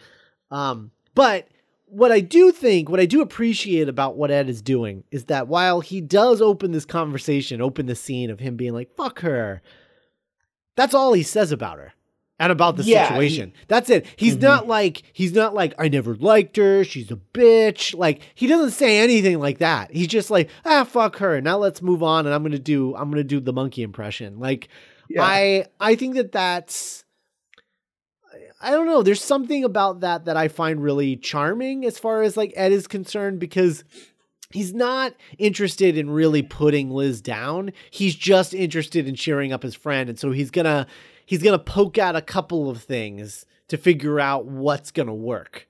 Um, 0.52 0.92
but 1.16 1.48
what 1.86 2.12
I 2.12 2.20
do 2.20 2.52
think, 2.52 2.90
what 2.90 3.00
I 3.00 3.06
do 3.06 3.22
appreciate 3.22 3.88
about 3.90 4.18
what 4.18 4.30
Ed 4.32 4.50
is 4.50 4.62
doing 4.62 5.06
is 5.10 5.26
that 5.26 5.48
while 5.48 5.80
he 5.80 6.02
does 6.02 6.42
open 6.42 6.72
this 6.74 6.86
conversation, 6.86 7.62
open 7.62 7.88
the 7.88 7.96
scene 7.96 8.30
of 8.30 8.40
him 8.42 8.56
being 8.58 8.74
like 8.74 8.94
"fuck 8.96 9.20
her," 9.22 9.62
that's 10.76 10.94
all 10.94 11.14
he 11.14 11.24
says 11.24 11.52
about 11.54 11.78
her 11.80 11.94
and 12.40 12.52
about 12.52 12.78
the 12.78 12.84
Yeah, 12.84 13.04
he- 13.04 13.08
situation. 13.10 13.54
that's 13.68 13.90
it. 13.90 14.06
He's 14.16 14.38
Mhm. 14.38 14.42
not 14.42 14.68
like 14.68 15.04
he's 15.14 15.34
not 15.34 15.54
like 15.54 15.74
I 15.78 15.90
never 15.90 16.16
liked 16.16 16.56
her. 16.58 16.84
She's 16.84 17.12
a 17.12 17.20
bitch. 17.34 17.94
Like 17.96 18.22
he 18.34 18.48
doesn't 18.48 18.72
say 18.72 19.00
anything 19.00 19.40
like 19.40 19.58
that. 19.60 19.92
He's 19.94 20.08
just 20.08 20.32
like 20.32 20.50
ah 20.66 20.84
fuck 20.86 21.18
her. 21.18 21.42
Now 21.42 21.58
let's 21.58 21.82
move 21.82 22.02
on, 22.02 22.26
and 22.26 22.34
I'm 22.34 22.42
gonna 22.44 22.58
do 22.60 22.96
I'm 22.96 23.10
gonna 23.10 23.24
do 23.24 23.40
the 23.40 23.54
monkey 23.54 23.82
impression. 23.84 24.40
Like 24.40 24.70
Yeah. 25.10 25.24
I 25.24 25.66
I 25.80 25.96
think 25.96 26.16
that 26.16 26.32
that's 26.32 27.04
I 28.62 28.72
don't 28.72 28.88
know. 28.88 29.02
There's 29.04 29.24
something 29.24 29.64
about 29.64 30.02
that 30.02 30.26
that 30.26 30.36
I 30.36 30.50
find 30.50 30.84
really 30.84 31.16
charming 31.16 31.86
as 31.86 31.98
far 31.98 32.22
as 32.24 32.36
like 32.36 32.52
Ed 32.56 32.72
is 32.74 32.88
concerned 32.88 33.40
because 33.40 33.84
he's 34.52 34.74
not 34.74 35.14
interested 35.38 35.98
in 35.98 36.10
really 36.10 36.42
putting 36.42 36.90
Liz 36.90 37.22
down. 37.22 37.72
He's 37.90 38.16
just 38.16 38.54
interested 38.54 39.08
in 39.08 39.16
cheering 39.16 39.54
up 39.54 39.64
his 39.64 39.76
friend 39.76 40.10
and 40.10 40.20
so 40.20 40.32
he's 40.32 40.52
to 40.52 40.88
he's 41.30 41.44
going 41.44 41.58
to 41.58 41.64
poke 41.64 42.00
out 42.00 42.16
a 42.16 42.22
couple 42.22 42.72
of 42.72 42.82
things 42.82 43.46
to 43.68 43.78
figure 43.78 44.20
out 44.20 44.46
what's 44.46 44.90
going 44.90 45.08
to 45.08 45.14
work. 45.14 45.68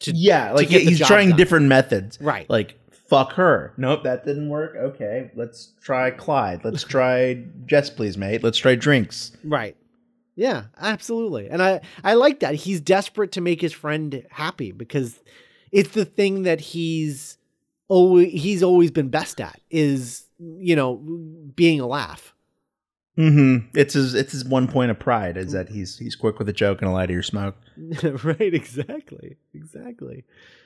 To, 0.00 0.12
yeah, 0.12 0.52
like 0.52 0.68
get 0.68 0.82
he's 0.82 1.04
trying 1.04 1.30
done. 1.30 1.36
different 1.36 1.66
methods. 1.66 2.16
Right. 2.20 2.48
Like 2.48 2.78
fuck 2.92 3.32
her. 3.32 3.74
Nope, 3.76 4.04
that 4.04 4.24
didn't 4.24 4.48
work. 4.48 4.76
Okay, 4.76 5.32
let's 5.34 5.72
try 5.82 6.12
Clyde. 6.12 6.64
Let's 6.64 6.84
try 6.94 7.44
Jess, 7.66 7.90
please, 7.90 8.16
mate. 8.16 8.44
Let's 8.44 8.56
try 8.56 8.76
drinks. 8.76 9.32
Right. 9.42 9.76
Yeah, 10.36 10.66
absolutely. 10.78 11.50
And 11.50 11.60
I 11.60 11.80
I 12.04 12.14
like 12.14 12.38
that. 12.40 12.54
He's 12.54 12.80
desperate 12.80 13.32
to 13.32 13.40
make 13.40 13.60
his 13.60 13.72
friend 13.72 14.24
happy 14.30 14.70
because 14.70 15.18
it's 15.72 15.90
the 15.90 16.04
thing 16.04 16.44
that 16.44 16.60
he's 16.60 17.36
always 17.88 18.32
he's 18.32 18.62
always 18.62 18.92
been 18.92 19.08
best 19.08 19.40
at 19.40 19.60
is, 19.70 20.24
you 20.38 20.76
know, 20.76 20.96
being 21.56 21.80
a 21.80 21.86
laugh. 21.86 22.32
Mm-hmm. 23.20 23.78
It's 23.78 23.94
his. 23.94 24.14
It's 24.14 24.32
his 24.32 24.44
one 24.44 24.66
point 24.66 24.90
of 24.90 24.98
pride 24.98 25.36
is 25.36 25.52
that 25.52 25.68
he's 25.68 25.98
he's 25.98 26.16
quick 26.16 26.38
with 26.38 26.48
a 26.48 26.52
joke 26.52 26.80
and 26.80 26.90
a 26.90 26.92
light 26.92 27.10
of 27.10 27.14
your 27.14 27.22
smoke. 27.22 27.56
right, 28.24 28.54
exactly. 28.54 29.36
Exactly. 29.54 30.24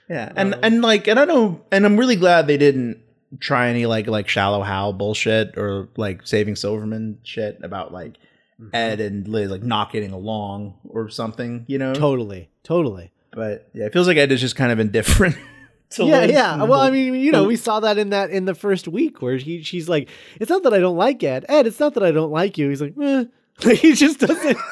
Yeah, 0.08 0.32
and 0.36 0.54
Um, 0.54 0.60
and 0.62 0.82
like, 0.82 1.08
and 1.08 1.18
I 1.18 1.24
know, 1.24 1.62
and 1.72 1.84
I'm 1.84 1.96
really 1.96 2.16
glad 2.16 2.46
they 2.46 2.58
didn't 2.58 3.00
try 3.40 3.68
any 3.68 3.86
like 3.86 4.06
like 4.06 4.28
shallow 4.28 4.62
Hal 4.62 4.92
bullshit 4.92 5.56
or 5.56 5.88
like 5.96 6.26
saving 6.26 6.56
Silverman 6.56 7.18
shit 7.24 7.58
about 7.62 7.92
like 7.92 8.18
Ed 8.72 9.00
and 9.00 9.26
Liz 9.26 9.50
like 9.50 9.62
not 9.62 9.90
getting 9.92 10.12
along 10.12 10.74
or 10.88 11.08
something, 11.08 11.64
you 11.66 11.78
know. 11.78 11.94
Totally. 11.94 12.50
Totally. 12.62 13.10
But 13.32 13.68
yeah, 13.74 13.86
it 13.86 13.92
feels 13.92 14.06
like 14.06 14.16
Ed 14.16 14.30
is 14.30 14.40
just 14.40 14.54
kind 14.56 14.70
of 14.70 14.78
indifferent. 14.78 15.36
to 15.94 16.04
yeah, 16.04 16.24
yeah. 16.24 16.62
Well, 16.62 16.80
I 16.80 16.90
mean, 16.90 17.14
you 17.14 17.32
know, 17.32 17.44
we 17.44 17.56
saw 17.56 17.80
that 17.80 17.98
in 17.98 18.10
that 18.10 18.30
in 18.30 18.44
the 18.44 18.54
first 18.54 18.88
week 18.88 19.22
where 19.22 19.36
he 19.36 19.62
she's 19.62 19.88
like, 19.88 20.08
"It's 20.40 20.50
not 20.50 20.62
that 20.64 20.74
I 20.74 20.78
don't 20.78 20.96
like 20.96 21.22
Ed. 21.22 21.44
Ed, 21.48 21.66
it's 21.66 21.80
not 21.80 21.94
that 21.94 22.02
I 22.02 22.10
don't 22.10 22.30
like 22.30 22.58
you." 22.58 22.68
He's 22.68 22.80
like, 22.82 22.94
eh. 23.00 23.24
Like, 23.64 23.78
he 23.78 23.94
just 23.94 24.20
doesn't. 24.20 24.58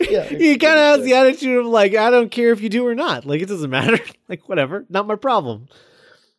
Yeah, 0.10 0.24
he 0.24 0.56
kind 0.56 0.78
of 0.78 0.96
has 0.96 1.04
the 1.04 1.14
attitude 1.14 1.58
of 1.58 1.66
like, 1.66 1.94
"I 1.94 2.10
don't 2.10 2.30
care 2.30 2.50
if 2.52 2.62
you 2.62 2.70
do 2.70 2.86
or 2.86 2.94
not. 2.94 3.26
Like, 3.26 3.42
it 3.42 3.46
doesn't 3.48 3.68
matter. 3.68 3.98
like, 4.28 4.48
whatever. 4.48 4.86
Not 4.88 5.06
my 5.06 5.16
problem." 5.16 5.68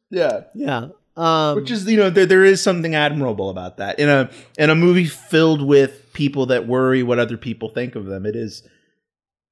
yeah. 0.09 0.45
Yeah. 0.55 0.87
Um, 1.19 1.55
Which 1.57 1.69
is 1.69 1.85
you 1.85 1.97
know 1.97 2.09
there 2.09 2.25
there 2.25 2.45
is 2.45 2.63
something 2.63 2.95
admirable 2.95 3.49
about 3.49 3.75
that 3.77 3.99
in 3.99 4.07
a 4.07 4.29
in 4.57 4.69
a 4.69 4.75
movie 4.75 5.03
filled 5.05 5.61
with 5.61 6.13
people 6.13 6.45
that 6.45 6.65
worry 6.65 7.03
what 7.03 7.19
other 7.19 7.35
people 7.35 7.67
think 7.67 7.95
of 7.95 8.05
them. 8.05 8.25
It 8.25 8.37
is, 8.37 8.63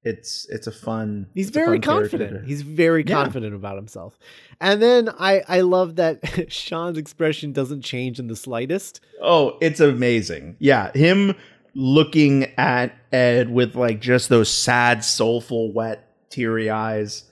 it's 0.03 0.45
it's 0.49 0.67
a 0.67 0.71
fun. 0.71 1.27
He's 1.33 1.49
very 1.49 1.77
fun 1.77 1.81
confident. 1.81 2.41
to- 2.41 2.47
He's 2.47 2.61
very 2.61 3.03
Yeah. 3.05 3.15
confident 3.23 3.53
about 3.55 3.75
himself. 3.75 4.17
And 4.61 4.81
then 4.81 5.09
I 5.19 5.41
I 5.47 5.61
love 5.61 5.95
that 5.97 6.19
Shaun's 6.51 6.97
expression 6.97 7.51
doesn't 7.51 7.81
change 7.81 8.19
in 8.19 8.27
the 8.27 8.35
slightest. 8.35 9.01
Oh, 9.21 9.57
it's 9.61 9.79
amazing. 9.79 10.55
Yeah, 10.59 10.91
him 10.93 11.35
looking 11.75 12.45
at 12.57 12.95
Ed 13.11 13.49
with 13.51 13.75
like 13.75 13.99
just 14.01 14.29
those 14.29 14.49
sad, 14.49 15.03
soulful, 15.03 15.71
wet, 15.73 16.07
teary 16.29 16.69
eyes. 16.69 17.23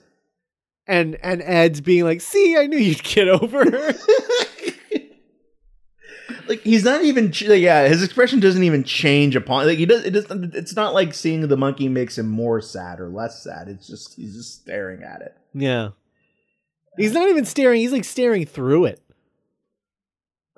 And 0.86 1.16
and 1.22 1.42
Ed's 1.42 1.80
being 1.80 2.04
like, 2.04 2.20
"See, 2.20 2.56
I 2.56 2.66
knew 2.66 2.78
you'd 2.78 3.02
get 3.02 3.28
over 3.28 3.64
her." 3.68 3.94
like 6.48 6.60
he's 6.62 6.84
not 6.84 7.02
even 7.02 7.32
ch- 7.32 7.44
like, 7.44 7.60
yeah 7.60 7.88
his 7.88 8.02
expression 8.02 8.40
doesn't 8.40 8.62
even 8.62 8.84
change 8.84 9.36
upon 9.36 9.66
like 9.66 9.78
he 9.78 9.86
does 9.86 10.04
it 10.04 10.10
does 10.10 10.26
it's 10.30 10.76
not 10.76 10.94
like 10.94 11.14
seeing 11.14 11.46
the 11.46 11.56
monkey 11.56 11.88
makes 11.88 12.16
him 12.18 12.28
more 12.28 12.60
sad 12.60 13.00
or 13.00 13.08
less 13.08 13.42
sad 13.42 13.68
it's 13.68 13.86
just 13.86 14.14
he's 14.16 14.34
just 14.34 14.60
staring 14.60 15.02
at 15.02 15.22
it 15.22 15.36
yeah. 15.56 15.90
He's 16.98 17.12
not 17.12 17.28
even 17.28 17.44
staring, 17.44 17.80
he's 17.80 17.92
like 17.92 18.04
staring 18.04 18.46
through 18.46 18.86
it. 18.86 19.02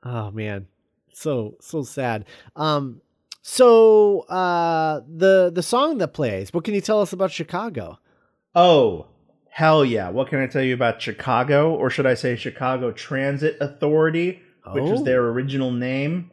Oh 0.03 0.31
man. 0.31 0.67
So 1.13 1.57
so 1.61 1.83
sad. 1.83 2.25
Um 2.57 3.01
so 3.43 4.21
uh 4.23 5.01
the 5.09 5.51
the 5.55 5.63
song 5.63 5.99
that 5.99 6.15
plays, 6.15 6.53
what 6.53 6.65
can 6.65 6.75
you 6.75 6.81
tell 6.81 7.01
us 7.01 7.13
about 7.13 7.31
Chicago? 7.31 7.99
oh 8.55 9.07
hell 9.51 9.85
yeah 9.85 10.09
what 10.09 10.29
can 10.29 10.41
i 10.41 10.47
tell 10.47 10.63
you 10.63 10.73
about 10.73 11.03
chicago 11.03 11.75
or 11.75 11.91
should 11.91 12.07
i 12.07 12.15
say 12.15 12.35
chicago 12.35 12.91
transit 12.91 13.59
authority 13.61 14.41
which 14.75 14.85
was 14.85 15.01
Oh. 15.01 15.05
their 15.05 15.27
original 15.29 15.71
name 15.71 16.31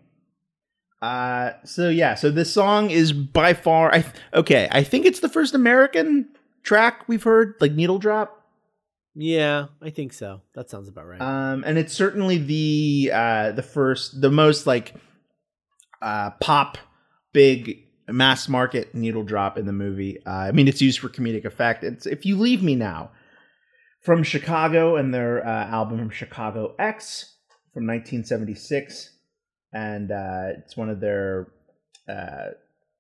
uh 1.01 1.51
so 1.65 1.89
yeah 1.89 2.15
so 2.15 2.31
this 2.31 2.51
song 2.51 2.89
is 2.89 3.11
by 3.11 3.53
far 3.53 3.93
i 3.93 4.03
okay 4.33 4.67
i 4.71 4.81
think 4.83 5.05
it's 5.05 5.19
the 5.19 5.29
first 5.29 5.53
american 5.53 6.27
track 6.63 7.03
we've 7.07 7.23
heard 7.23 7.53
like 7.59 7.73
needle 7.73 7.99
drop 7.99 8.41
Yeah, 9.13 9.67
I 9.81 9.91
think 9.91 10.11
so. 10.13 10.41
That 10.55 10.69
sounds 10.69 10.87
about 10.89 11.05
right. 11.07 11.21
um 11.21 11.63
and 11.65 11.77
it's 11.77 11.93
certainly 11.93 12.37
the 12.37 13.11
uh 13.13 13.51
the 13.51 13.61
first 13.63 14.19
the 14.21 14.31
most 14.31 14.65
like 14.65 14.93
uh 16.01 16.31
pop 16.41 16.77
big 17.33 17.83
mass 18.07 18.47
market 18.47 18.93
needle 18.95 19.23
drop 19.23 19.57
in 19.57 19.65
the 19.65 19.73
movie 19.73 20.23
uh, 20.25 20.31
i 20.31 20.51
mean 20.51 20.67
it's 20.67 20.81
used 20.81 20.99
for 20.99 21.09
comedic 21.09 21.43
effect 21.45 21.83
it's 21.83 22.05
if 22.05 22.25
you 22.25 22.37
leave 22.37 22.61
me 22.63 22.75
now 22.75 23.09
from 24.01 24.21
chicago 24.23 24.95
and 24.95 25.13
their 25.13 25.45
uh, 25.45 25.65
album 25.67 26.09
chicago 26.09 26.75
x 26.79 27.34
from 27.75 27.86
1976 27.86 29.12
and 29.74 30.12
uh 30.12 30.48
it's 30.58 30.75
one 30.75 30.89
of 30.89 31.00
their 31.00 31.50
uh 32.10 32.53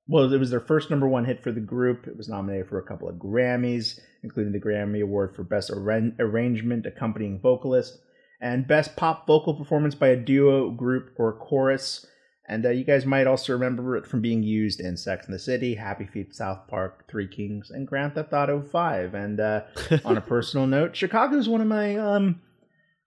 well, 0.07 0.31
it 0.31 0.37
was 0.37 0.51
their 0.51 0.59
first 0.59 0.91
number 0.91 1.07
one 1.07 1.25
hit 1.25 1.41
for 1.41 1.51
the 1.51 1.59
group. 1.59 2.07
It 2.07 2.15
was 2.15 2.29
nominated 2.29 2.69
for 2.69 2.77
a 2.77 2.85
couple 2.85 3.09
of 3.09 3.15
Grammys, 3.15 3.99
including 4.21 4.53
the 4.53 4.59
Grammy 4.59 5.01
Award 5.01 5.35
for 5.35 5.43
Best 5.43 5.71
Arran- 5.71 6.15
Arrangement 6.19 6.85
Accompanying 6.85 7.39
Vocalist 7.39 7.97
and 8.39 8.67
Best 8.67 8.95
Pop 8.95 9.25
Vocal 9.25 9.55
Performance 9.55 9.95
by 9.95 10.09
a 10.09 10.15
Duo, 10.15 10.69
Group, 10.69 11.13
or 11.17 11.33
Chorus. 11.33 12.05
And 12.47 12.63
uh, 12.63 12.69
you 12.69 12.83
guys 12.83 13.07
might 13.07 13.25
also 13.25 13.53
remember 13.53 13.97
it 13.97 14.05
from 14.05 14.21
being 14.21 14.43
used 14.43 14.79
in 14.79 14.97
Sex 14.97 15.25
and 15.25 15.33
the 15.33 15.39
City, 15.39 15.73
Happy 15.73 16.05
Feet, 16.05 16.35
South 16.35 16.67
Park, 16.67 17.09
Three 17.09 17.27
Kings, 17.27 17.71
and 17.71 17.87
Grand 17.87 18.13
Theft 18.13 18.33
Auto 18.33 18.61
5. 18.61 19.15
And 19.15 19.39
uh, 19.39 19.61
on 20.03 20.17
a 20.17 20.21
personal 20.27 20.67
note, 20.67 20.95
Chicago 20.95 21.37
is 21.37 21.49
one 21.49 21.61
of 21.61 21.67
my 21.67 21.95
um, 21.95 22.41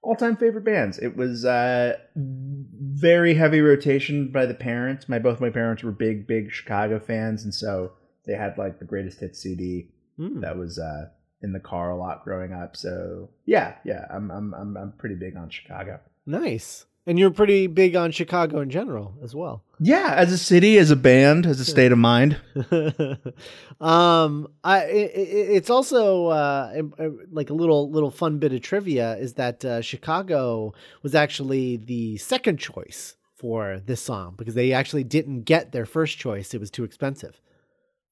all-time 0.02 0.37
favorite 0.37 0.64
bands. 0.64 0.99
It 0.99 1.17
was 1.17 1.45
uh, 1.45 1.97
very 2.17 3.35
heavy 3.35 3.61
rotation 3.61 4.31
by 4.31 4.47
the 4.47 4.55
parents. 4.55 5.09
My 5.09 5.19
both 5.19 5.40
my 5.40 5.50
parents 5.50 5.83
were 5.83 5.93
big, 5.93 6.26
big 6.26 6.50
Chicago 6.52 6.99
fans, 6.99 7.45
and 7.45 7.52
so 7.55 7.93
they 8.26 8.35
had 8.35 8.57
like 8.59 8.78
the 8.78 8.85
greatest 8.85 9.21
hits 9.21 9.40
CD 9.40 9.88
Hmm. 10.17 10.40
that 10.40 10.57
was 10.59 10.81
uh, 10.81 11.11
in 11.43 11.52
the 11.52 11.61
car 11.61 11.90
a 11.93 11.97
lot 11.97 12.25
growing 12.25 12.52
up. 12.52 12.76
So 12.76 13.31
yeah, 13.47 13.76
yeah, 13.85 14.05
I'm 14.11 14.31
I'm 14.31 14.52
I'm, 14.55 14.76
I'm 14.76 14.93
pretty 14.99 15.14
big 15.14 15.37
on 15.37 15.49
Chicago. 15.49 16.00
Nice. 16.26 16.85
And 17.09 17.19
you're 17.19 17.31
pretty 17.31 17.67
big 17.69 17.97
on 17.97 18.11
Chicago 18.12 18.61
in 18.61 18.69
general 18.71 19.15
as 19.25 19.35
well. 19.35 19.65
Yeah, 19.81 20.12
as 20.15 20.31
a 20.31 20.37
city, 20.38 20.77
as 20.79 20.91
a 20.91 20.97
band, 20.97 21.47
as 21.47 21.59
a 21.59 21.65
state 21.65 21.91
of 21.91 21.97
mind. 21.99 22.37
um, 23.81 24.49
I 24.62 24.81
it, 24.85 25.11
it- 25.15 25.50
it's 25.57 25.71
also 25.71 26.27
uh, 26.27 26.83
uh, 26.99 27.09
like 27.31 27.50
a 27.50 27.55
little 27.55 27.91
little 27.91 28.11
fun 28.11 28.38
bit 28.38 28.53
of 28.53 28.61
trivia 28.61 29.17
is 29.17 29.35
that 29.35 29.65
uh, 29.65 29.81
Chicago 29.81 30.75
was 31.03 31.15
actually 31.15 31.77
the 31.79 32.17
second 32.19 32.59
choice 32.59 33.17
for 33.37 33.81
this 33.87 34.00
song 34.00 34.35
because 34.37 34.55
they 34.55 34.73
actually 34.73 35.05
didn't 35.05 35.43
get 35.43 35.73
their 35.73 35.87
first 35.87 36.19
choice; 36.19 36.55
it 36.55 36.61
was 36.61 36.71
too 36.71 36.85
expensive. 36.85 37.41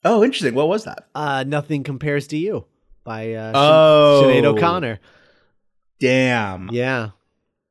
Oh, 0.04 0.22
interesting. 0.24 0.54
What 0.54 0.68
was 0.68 0.84
that? 0.84 1.08
Uh, 1.14 1.44
Nothing 1.46 1.82
compares 1.82 2.28
to 2.28 2.36
you 2.36 2.64
by 3.04 3.34
uh, 3.34 3.52
Oh, 3.54 4.22
Sinead 4.24 4.44
O'Connor. 4.44 5.00
Damn. 6.00 6.68
Yeah, 6.72 7.10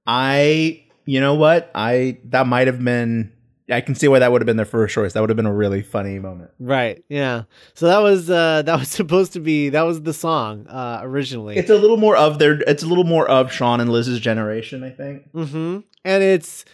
I. 0.05 0.85
You 1.05 1.19
know 1.21 1.35
what? 1.35 1.71
I 1.75 2.19
that 2.25 2.47
might 2.47 2.67
have 2.67 2.83
been. 2.83 3.31
I 3.67 3.81
can 3.81 3.95
see 3.95 4.07
why 4.07 4.19
that 4.19 4.31
would 4.31 4.43
have 4.43 4.45
been 4.45 4.57
their 4.57 4.65
first 4.65 4.93
choice. 4.93 5.13
That 5.13 5.21
would 5.21 5.29
have 5.31 5.38
been 5.38 5.47
a 5.47 5.53
really 5.53 5.81
funny 5.81 6.19
moment. 6.19 6.51
right. 6.59 7.03
Yeah. 7.09 7.43
So 7.74 7.88
that 7.88 7.97
was 7.97 8.29
uh, 8.29 8.62
that 8.63 8.79
was 8.79 8.89
supposed 9.01 9.33
to 9.33 9.39
be 9.39 9.69
that 9.69 9.81
was 9.83 10.03
the 10.03 10.13
song 10.13 10.67
uh, 10.67 11.00
originally. 11.01 11.57
It's 11.57 11.69
a 11.71 11.75
little 11.77 11.97
more 11.97 12.15
of 12.15 12.38
their. 12.39 12.62
It's 12.62 12.83
a 12.83 12.88
little 12.88 13.03
more 13.05 13.27
of 13.27 13.51
Shaun 13.51 13.79
and 13.81 13.89
Liz's 13.91 14.19
generation, 14.19 14.83
I 14.83 14.91
think. 14.91 15.31
Mm-hmm. 15.33 15.79
And 16.03 16.24
it's 16.24 16.65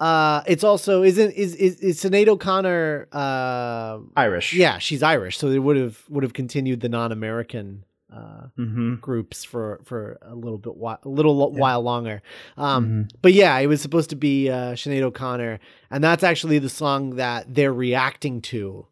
uh 0.00 0.42
it's 0.46 0.64
also 0.64 1.02
isn't 1.02 1.32
is 1.32 1.54
is, 1.54 1.76
is 1.80 2.02
Sinead 2.02 2.26
O'Connor 2.26 3.06
uh 3.12 3.98
Irish. 4.16 4.54
yeah, 4.54 4.78
she's 4.78 5.02
Irish, 5.02 5.36
so 5.36 5.50
they 5.50 5.58
would 5.58 5.76
have 5.76 6.02
would 6.08 6.24
have 6.24 6.32
continued 6.32 6.80
the 6.80 6.88
non-American 6.88 7.84
uh 8.12 8.46
Mm-hmm. 8.58 8.94
groups 8.96 9.44
for 9.44 9.80
for 9.84 10.18
a 10.22 10.34
little 10.34 10.58
bit 10.58 10.76
while, 10.76 10.98
a 11.04 11.08
little 11.08 11.50
Yeah. 11.54 11.60
while 11.60 11.82
longer. 11.82 12.22
Um 12.56 12.86
Mhm. 12.86 13.10
but 13.22 13.32
yeah, 13.32 13.56
it 13.58 13.66
was 13.66 13.80
supposed 13.80 14.10
to 14.10 14.16
be 14.16 14.48
uh 14.50 14.72
Sinead 14.74 15.02
O'Connor 15.02 15.60
and 15.90 16.02
that's 16.02 16.22
actually 16.24 16.58
the 16.58 16.68
song 16.68 17.16
that 17.16 17.54
they're 17.54 17.72
reacting 17.72 18.40
to 18.42 18.86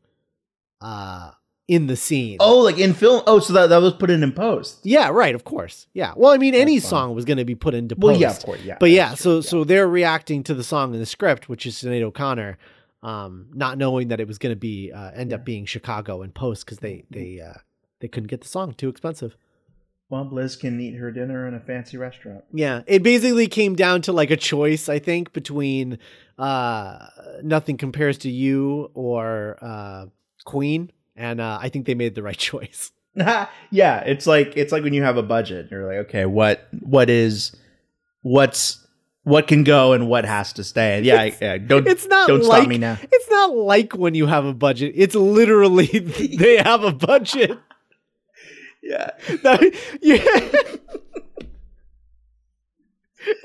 uh 0.80 1.30
in 1.66 1.86
the 1.86 1.96
scene. 1.96 2.38
Oh, 2.40 2.60
like 2.60 2.78
in 2.78 2.94
film. 2.94 3.22
Oh, 3.26 3.40
so 3.40 3.52
that 3.52 3.66
that 3.68 3.82
was 3.82 3.92
put 3.92 4.08
in 4.08 4.22
in 4.22 4.32
post. 4.32 4.78
Yeah, 4.84 5.10
right, 5.10 5.34
of 5.34 5.44
course. 5.44 5.86
Yeah. 5.92 6.14
Well, 6.16 6.32
I 6.32 6.38
mean 6.38 6.54
any 6.54 6.76
That's 6.78 6.86
fine. 6.86 6.90
song 6.90 7.14
was 7.14 7.26
going 7.26 7.36
to 7.36 7.44
be 7.44 7.54
put 7.54 7.74
into 7.74 7.94
post. 7.94 8.02
Well, 8.04 8.16
yeah, 8.16 8.30
of 8.30 8.42
course, 8.42 8.60
yeah. 8.62 8.76
But 8.80 8.90
yeah, 8.90 9.14
so 9.14 9.40
so 9.42 9.64
they're 9.64 9.88
reacting 9.88 10.42
to 10.44 10.54
the 10.54 10.64
song 10.64 10.94
in 10.94 11.00
the 11.00 11.06
script, 11.06 11.48
which 11.48 11.66
is 11.66 11.74
Sinead 11.74 12.00
O'Connor, 12.02 12.56
um, 13.02 13.48
not 13.52 13.76
knowing 13.76 14.08
that 14.08 14.18
it 14.18 14.26
was 14.26 14.38
going 14.38 14.52
to 14.54 14.58
be 14.58 14.90
uh, 14.92 15.10
end 15.14 15.32
up 15.34 15.44
being 15.44 15.66
Chicago 15.66 16.22
in 16.22 16.30
post 16.32 16.64
because 16.64 16.78
they 16.78 17.04
they 17.10 17.40
uh, 17.40 17.58
they 18.00 18.08
couldn't 18.08 18.28
get 18.28 18.40
the 18.42 18.48
song 18.48 18.74
too 18.74 18.88
expensive. 18.88 19.36
Well, 20.10 20.26
Liz 20.30 20.56
can 20.56 20.80
eat 20.80 20.94
her 20.94 21.10
dinner 21.10 21.46
in 21.46 21.52
a 21.54 21.60
fancy 21.60 21.98
restaurant. 21.98 22.42
Yeah, 22.52 22.80
it 22.86 23.02
basically 23.02 23.46
came 23.46 23.74
down 23.76 24.00
to 24.02 24.12
like 24.12 24.30
a 24.30 24.36
choice, 24.38 24.88
I 24.88 24.98
think, 24.98 25.32
between 25.34 25.98
uh, 26.38 27.06
"Nothing 27.42 27.76
Compares 27.76 28.16
to 28.18 28.30
You" 28.30 28.90
or 28.94 29.58
uh, 29.60 30.06
"Queen," 30.44 30.90
and 31.14 31.40
uh, 31.42 31.58
I 31.60 31.68
think 31.68 31.84
they 31.86 31.94
made 31.94 32.14
the 32.14 32.22
right 32.22 32.38
choice. 32.50 32.90
yeah, 33.14 34.00
it's 34.00 34.26
like 34.26 34.56
it's 34.56 34.72
like 34.72 34.82
when 34.82 34.94
you 34.94 35.02
have 35.02 35.18
a 35.18 35.22
budget. 35.22 35.68
You're 35.70 35.86
like, 35.86 36.06
okay, 36.08 36.24
what 36.24 36.66
what 36.80 37.10
is 37.10 37.54
what's 38.22 38.86
what 39.24 39.46
can 39.46 39.62
go 39.64 39.92
and 39.92 40.08
what 40.08 40.24
has 40.24 40.54
to 40.54 40.64
stay. 40.64 41.02
Yeah, 41.02 41.24
It's- 41.24 41.38
yeah. 41.42 41.58
Don't 41.58 41.86
It's 41.86 42.06
not 42.06 42.28
don't 42.28 42.44
like 42.44 42.60
stop 42.62 42.68
me 42.68 42.78
now. 42.78 42.96
it's 43.02 43.28
not 43.28 43.54
like 43.54 43.92
when 43.94 44.14
you 44.14 44.26
have 44.26 44.46
a 44.46 44.54
budget. 44.54 44.92
It's 44.96 45.14
literally 45.14 45.86
they 46.38 46.56
have 46.56 46.82
a 46.82 46.92
budget. 46.92 47.58
Yeah, 48.88 49.10
yeah. 50.00 50.24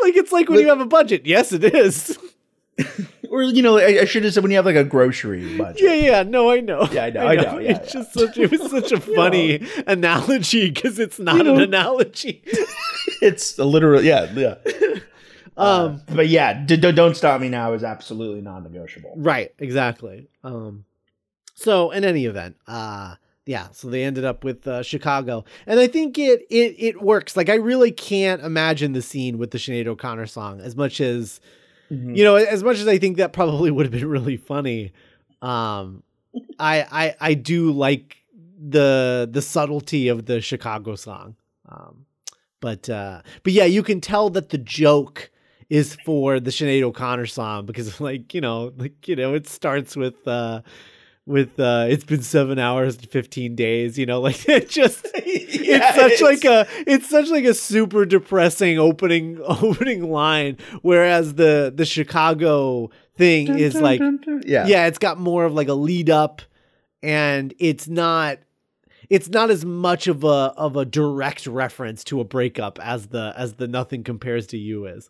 like 0.01 0.15
it's 0.15 0.31
like 0.31 0.47
when 0.50 0.59
you 0.59 0.69
have 0.69 0.79
a 0.79 0.85
budget. 0.85 1.25
Yes, 1.25 1.51
it 1.51 1.63
is. 1.63 2.17
or 3.29 3.43
you 3.43 3.62
know, 3.62 3.77
I, 3.77 4.00
I 4.01 4.05
should 4.05 4.23
have 4.23 4.33
said 4.33 4.41
when 4.43 4.51
you 4.51 4.57
have 4.57 4.65
like 4.65 4.75
a 4.75 4.83
grocery 4.83 5.57
budget. 5.57 5.81
Yeah, 5.81 5.93
yeah. 5.93 6.23
No, 6.23 6.50
I 6.50 6.59
know. 6.62 6.88
Yeah, 6.91 7.05
I 7.05 7.09
know, 7.09 7.27
I 7.27 7.35
know, 7.35 7.57
yeah, 7.59 7.77
it's 7.77 7.91
just 7.91 8.13
such. 8.13 8.38
It 8.38 8.51
was 8.51 8.71
such 8.71 8.91
a 8.91 9.00
funny 9.00 9.67
analogy 9.85 10.69
because 10.71 10.97
it's 11.00 11.19
not 11.19 11.35
You 11.38 11.43
know. 11.43 11.55
an 11.55 11.62
analogy. 11.62 12.41
It's 13.21 13.59
a 13.59 13.65
literal. 13.65 14.01
Yeah, 14.01 14.31
yeah. 14.33 14.55
Um. 15.55 16.01
Uh, 16.07 16.13
but 16.15 16.27
yeah, 16.29 16.53
d- 16.53 16.77
d- 16.77 16.91
don't 16.93 17.15
stop 17.15 17.39
me 17.41 17.50
now 17.50 17.73
is 17.73 17.83
absolutely 17.83 18.41
non-negotiable. 18.41 19.13
Right. 19.17 19.53
Exactly. 19.59 20.27
Um. 20.43 20.85
So 21.53 21.91
in 21.91 22.03
any 22.05 22.25
event, 22.25 22.55
uh. 22.67 23.15
Yeah, 23.45 23.67
so 23.71 23.89
they 23.89 24.03
ended 24.03 24.23
up 24.23 24.43
with 24.45 24.65
uh, 24.67 24.83
Chicago, 24.83 25.43
and 25.67 25.79
I 25.79 25.88
think 25.88 26.17
it 26.17 26.45
it 26.50 26.75
it 26.77 27.01
works. 27.01 27.35
Like 27.35 27.50
I 27.50 27.55
really 27.55 27.91
can't 27.91 28.41
imagine 28.41 28.93
the 28.93 29.01
scene 29.01 29.38
with 29.38 29.51
the 29.51 29.57
Sinead 29.57 29.85
O'Connor 29.88 30.27
song 30.27 30.62
as 30.62 30.75
much 30.75 31.01
as 31.01 31.39
Mhm. 31.91 32.15
you 32.15 32.23
know 32.23 32.35
as 32.35 32.63
much 32.63 32.77
as 32.79 32.88
i 32.88 32.97
think 32.97 33.17
that 33.17 33.33
probably 33.33 33.69
would 33.75 33.85
have 33.85 33.91
been 33.91 34.07
really 34.07 34.38
funny 34.38 34.93
um 35.41 36.01
i 36.57 36.85
i 36.89 37.15
i 37.19 37.33
do 37.33 37.71
like 37.71 38.15
the 38.57 39.27
the 39.29 39.41
subtlety 39.41 40.07
of 40.07 40.25
the 40.25 40.39
chicago 40.39 40.95
song 40.95 41.35
um 41.67 42.05
but 42.62 42.89
uh 42.89 43.21
but 43.43 43.51
yeah 43.51 43.65
you 43.65 43.83
can 43.83 44.00
tell 44.00 44.29
that 44.29 44.50
the 44.50 44.57
joke 44.57 45.29
is 45.69 45.97
for 46.05 46.39
the 46.39 46.51
Sinead 46.51 46.83
O'Connor 46.83 47.25
song 47.25 47.65
because 47.65 48.00
like 48.00 48.33
you 48.33 48.39
know 48.41 48.71
like 48.77 49.05
you 49.07 49.17
know 49.17 49.33
it 49.33 49.45
starts 49.47 49.97
with 49.97 50.25
uh 50.25 50.62
with 51.25 51.58
uh 51.60 51.86
it's 51.88 52.03
been 52.03 52.22
7 52.22 52.60
hours 52.60 52.98
and 52.98 53.08
15 53.10 53.56
days 53.56 53.98
you 53.98 54.06
know 54.06 54.20
like 54.20 54.48
it 54.50 54.70
just 54.70 55.08
Yeah, 55.63 55.92
it's 55.96 56.20
such 56.20 56.22
like 56.22 56.46
a 56.46 56.68
it's 56.86 57.10
such 57.10 57.30
like 57.30 57.46
a 57.46 57.53
super 57.53 58.06
depressing 58.06 58.77
opening 58.77 59.39
opening 59.44 60.12
line 60.12 60.58
whereas 60.82 61.36
the 61.36 61.72
the 61.74 61.86
chicago 61.86 62.89
thing 63.15 63.58
is 63.58 63.75
like 63.80 64.01
yeah, 64.46 64.68
yeah, 64.68 64.88
it's 64.88 64.98
got 64.98 65.20
more 65.20 65.46
of 65.46 65.53
like 65.53 65.68
a 65.68 65.74
lead 65.74 66.10
up 66.10 66.42
and 67.01 67.53
it's 67.60 67.88
not 67.88 68.39
it's 69.10 69.30
not 69.30 69.51
as 69.51 69.63
much 69.63 70.08
of 70.08 70.24
a 70.24 70.27
of 70.58 70.75
a 70.75 70.86
direct 70.86 71.46
reference 71.46 72.03
to 72.06 72.20
a 72.20 72.24
breakup 72.24 72.80
as 72.80 73.08
the 73.08 73.34
as 73.38 73.53
the 73.56 73.68
nothing 73.68 74.03
compares 74.03 74.48
to 74.48 74.58
you 74.58 74.86
is. 74.86 75.10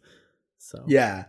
So 0.58 0.84
yeah. 0.88 1.26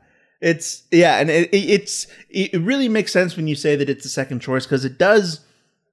It's 0.47 0.83
yeah, 0.91 1.21
and 1.21 1.31
it, 1.31 1.49
it's 1.55 2.07
it 2.29 2.61
really 2.61 2.89
makes 2.89 3.13
sense 3.13 3.35
when 3.35 3.47
you 3.49 3.55
say 3.55 3.77
that 3.77 3.89
it's 3.89 4.03
the 4.03 4.11
second 4.11 4.41
choice 4.41 4.67
because 4.67 4.85
it 4.85 4.99
does. 4.99 5.41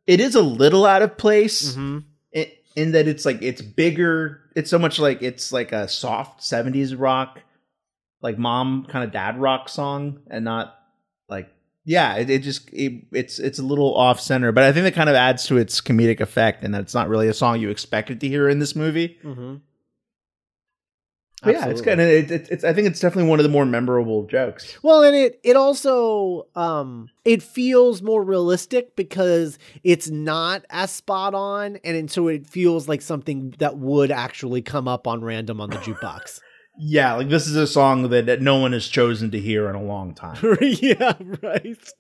It 0.08 0.20
is 0.20 0.36
a 0.36 0.42
little 0.42 0.86
out 0.86 1.02
of 1.02 1.16
place 1.18 1.74
Mhm. 1.76 2.04
in, 2.34 2.46
in 2.76 2.92
that 2.92 3.08
it's 3.08 3.24
like 3.26 3.42
it's 3.42 3.62
bigger. 3.62 4.42
It's 4.56 4.70
so 4.70 4.78
much 4.78 5.00
like 5.00 5.22
it's 5.22 5.54
like 5.54 5.72
a 5.72 5.88
soft 5.88 6.42
'70s 6.42 6.94
rock, 7.00 7.40
like 8.22 8.38
mom 8.38 8.86
kind 8.90 9.06
of 9.06 9.12
dad 9.14 9.40
rock 9.40 9.70
song, 9.70 10.20
and 10.30 10.44
not 10.44 10.78
like 11.30 11.48
yeah. 11.86 12.16
It, 12.18 12.30
it 12.30 12.40
just 12.44 12.70
it, 12.74 13.06
it's 13.14 13.40
it's 13.40 13.58
a 13.60 13.64
little 13.64 13.96
off 13.96 14.20
center, 14.20 14.52
but 14.52 14.66
I 14.66 14.74
think 14.74 14.84
that 14.84 14.94
kind 14.96 15.10
of 15.10 15.16
adds 15.16 15.46
to 15.46 15.56
its 15.58 15.80
comedic 15.80 16.20
effect, 16.20 16.62
and 16.66 16.74
that 16.74 16.82
it's 16.82 16.94
not 16.94 17.08
really 17.08 17.30
a 17.30 17.34
song 17.34 17.62
you 17.62 17.70
expected 17.70 18.20
to 18.20 18.28
hear 18.28 18.50
in 18.50 18.60
this 18.60 18.76
movie. 18.76 19.18
Mhm. 19.24 19.62
Yeah, 21.46 21.68
it's 21.70 21.82
kind 21.82 22.00
of 22.00 22.08
it, 22.08 22.30
it, 22.30 22.48
it's. 22.52 22.64
I 22.64 22.72
think 22.72 22.88
it's 22.88 23.00
definitely 23.00 23.30
one 23.30 23.40
of 23.40 23.44
the 23.44 23.50
more 23.50 23.66
memorable 23.66 24.28
jokes. 24.28 24.78
Well, 24.84 25.04
and 25.04 25.16
it 25.16 25.40
it 25.44 25.56
also 25.56 26.48
um 26.56 27.10
it 27.26 27.42
feels 27.42 28.04
more 28.04 28.24
realistic 28.24 28.96
because 28.96 29.58
it's 29.84 30.08
not 30.10 30.66
as 30.70 30.92
spot 30.92 31.34
on, 31.34 31.78
and, 31.84 31.98
and 31.98 32.12
so 32.12 32.28
it 32.28 32.46
feels 32.46 32.88
like 32.88 33.02
something 33.02 33.56
that 33.58 33.78
would 33.78 34.12
actually 34.12 34.62
come 34.62 34.88
up 34.88 35.08
on 35.08 35.24
random 35.24 35.60
on 35.60 35.70
the 35.70 35.78
jukebox. 35.78 36.40
Yeah, 36.80 37.16
like 37.16 37.28
this 37.28 37.48
is 37.48 37.56
a 37.58 37.68
song 37.68 38.10
that, 38.10 38.28
that 38.28 38.42
no 38.42 38.56
one 38.56 38.72
has 38.72 38.88
chosen 38.88 39.30
to 39.32 39.40
hear 39.40 39.70
in 39.70 39.76
a 39.76 39.84
long 39.84 40.16
time. 40.16 40.38
yeah, 40.62 41.14
right. 41.44 41.92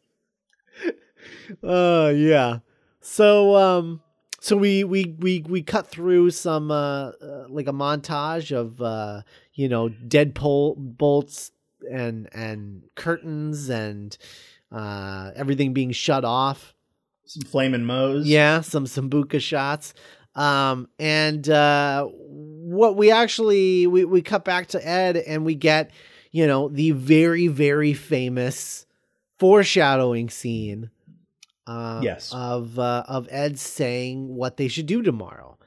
Uh 1.61 2.13
yeah. 2.15 2.59
So 3.01 3.55
um 3.57 4.01
so 4.41 4.57
we 4.57 4.83
we 4.83 5.15
we 5.19 5.45
we 5.47 5.61
cut 5.61 5.87
through 5.87 6.31
some 6.31 6.71
uh, 6.71 7.09
uh 7.09 7.45
like 7.47 7.67
a 7.67 7.71
montage 7.71 8.51
of 8.51 8.81
uh 8.81 9.21
you 9.53 9.69
know 9.69 9.87
dead 9.89 10.33
pole 10.33 10.75
bolts 10.75 11.51
and 11.89 12.27
and 12.33 12.81
curtains 12.95 13.69
and 13.69 14.17
uh 14.71 15.29
everything 15.35 15.73
being 15.73 15.91
shut 15.91 16.25
off. 16.25 16.73
Some 17.25 17.43
flaming 17.43 17.85
moes. 17.85 18.25
Yeah, 18.27 18.61
some 18.61 18.85
sambuca 18.85 19.39
shots. 19.39 19.93
Um 20.35 20.89
and 20.97 21.47
uh 21.47 22.07
what 22.07 22.97
we 22.97 23.11
actually 23.11 23.85
we 23.85 24.05
we 24.05 24.23
cut 24.23 24.43
back 24.43 24.67
to 24.69 24.85
Ed 24.85 25.17
and 25.17 25.45
we 25.45 25.53
get 25.53 25.91
you 26.31 26.47
know 26.47 26.67
the 26.67 26.91
very 26.91 27.45
very 27.45 27.93
famous 27.93 28.87
foreshadowing 29.37 30.31
scene 30.31 30.89
uh 31.67 31.99
Yes. 32.03 32.31
of 32.33 32.77
uh, 32.79 33.03
of 33.07 33.27
Ed 33.31 33.59
saying 33.59 34.35
what 34.35 34.57
they 34.57 34.67
should 34.67 34.85
do 34.87 35.01
tomorrow. 35.01 35.57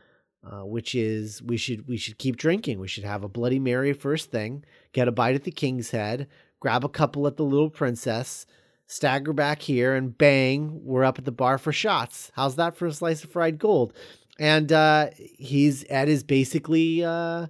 Uh, 0.47 0.61
which 0.67 0.95
is 0.95 1.43
we 1.43 1.57
should 1.57 1.89
we 1.89 1.97
should 1.97 2.19
keep 2.19 2.37
drinking. 2.37 2.79
We 2.79 2.87
should 2.87 3.05
have 3.05 3.25
a 3.25 3.29
Bloody 3.31 3.59
Mary 3.59 3.95
first 3.95 4.31
thing, 4.31 4.63
get 4.93 5.09
a 5.09 5.13
bite 5.13 5.35
at 5.35 5.45
the 5.45 5.51
King's 5.51 5.91
Head, 5.91 6.29
grab 6.61 6.85
a 6.85 6.89
couple 6.91 7.27
at 7.27 7.39
the 7.39 7.45
Little 7.45 7.71
Princess, 7.71 8.45
stagger 8.87 9.33
back 9.33 9.63
here, 9.63 9.95
and 9.95 10.19
bang, 10.19 10.81
we're 10.85 11.03
up 11.03 11.19
at 11.19 11.25
the 11.25 11.33
bar 11.33 11.57
for 11.57 11.73
shots. 11.73 12.31
How's 12.35 12.57
that 12.57 12.77
for 12.77 12.85
a 12.87 12.93
slice 12.93 13.25
of 13.25 13.31
fried 13.31 13.59
gold? 13.59 13.95
And 14.39 14.71
uh, 14.71 15.09
he's 15.17 15.83
Ed 15.89 16.11
is 16.11 16.23
basically, 16.23 17.03
uh, 17.03 17.47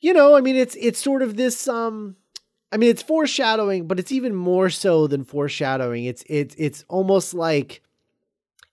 you 0.00 0.12
know, 0.12 0.36
I 0.36 0.42
mean, 0.42 0.56
it's 0.56 0.74
it's 0.78 0.98
sort 0.98 1.22
of 1.22 1.36
this. 1.38 1.66
Um, 1.68 2.16
I 2.74 2.76
mean, 2.76 2.90
it's 2.90 3.04
foreshadowing, 3.04 3.86
but 3.86 4.00
it's 4.00 4.10
even 4.10 4.34
more 4.34 4.68
so 4.68 5.06
than 5.06 5.22
foreshadowing. 5.22 6.06
It's 6.06 6.24
it's 6.26 6.56
it's 6.58 6.84
almost 6.88 7.32
like 7.32 7.82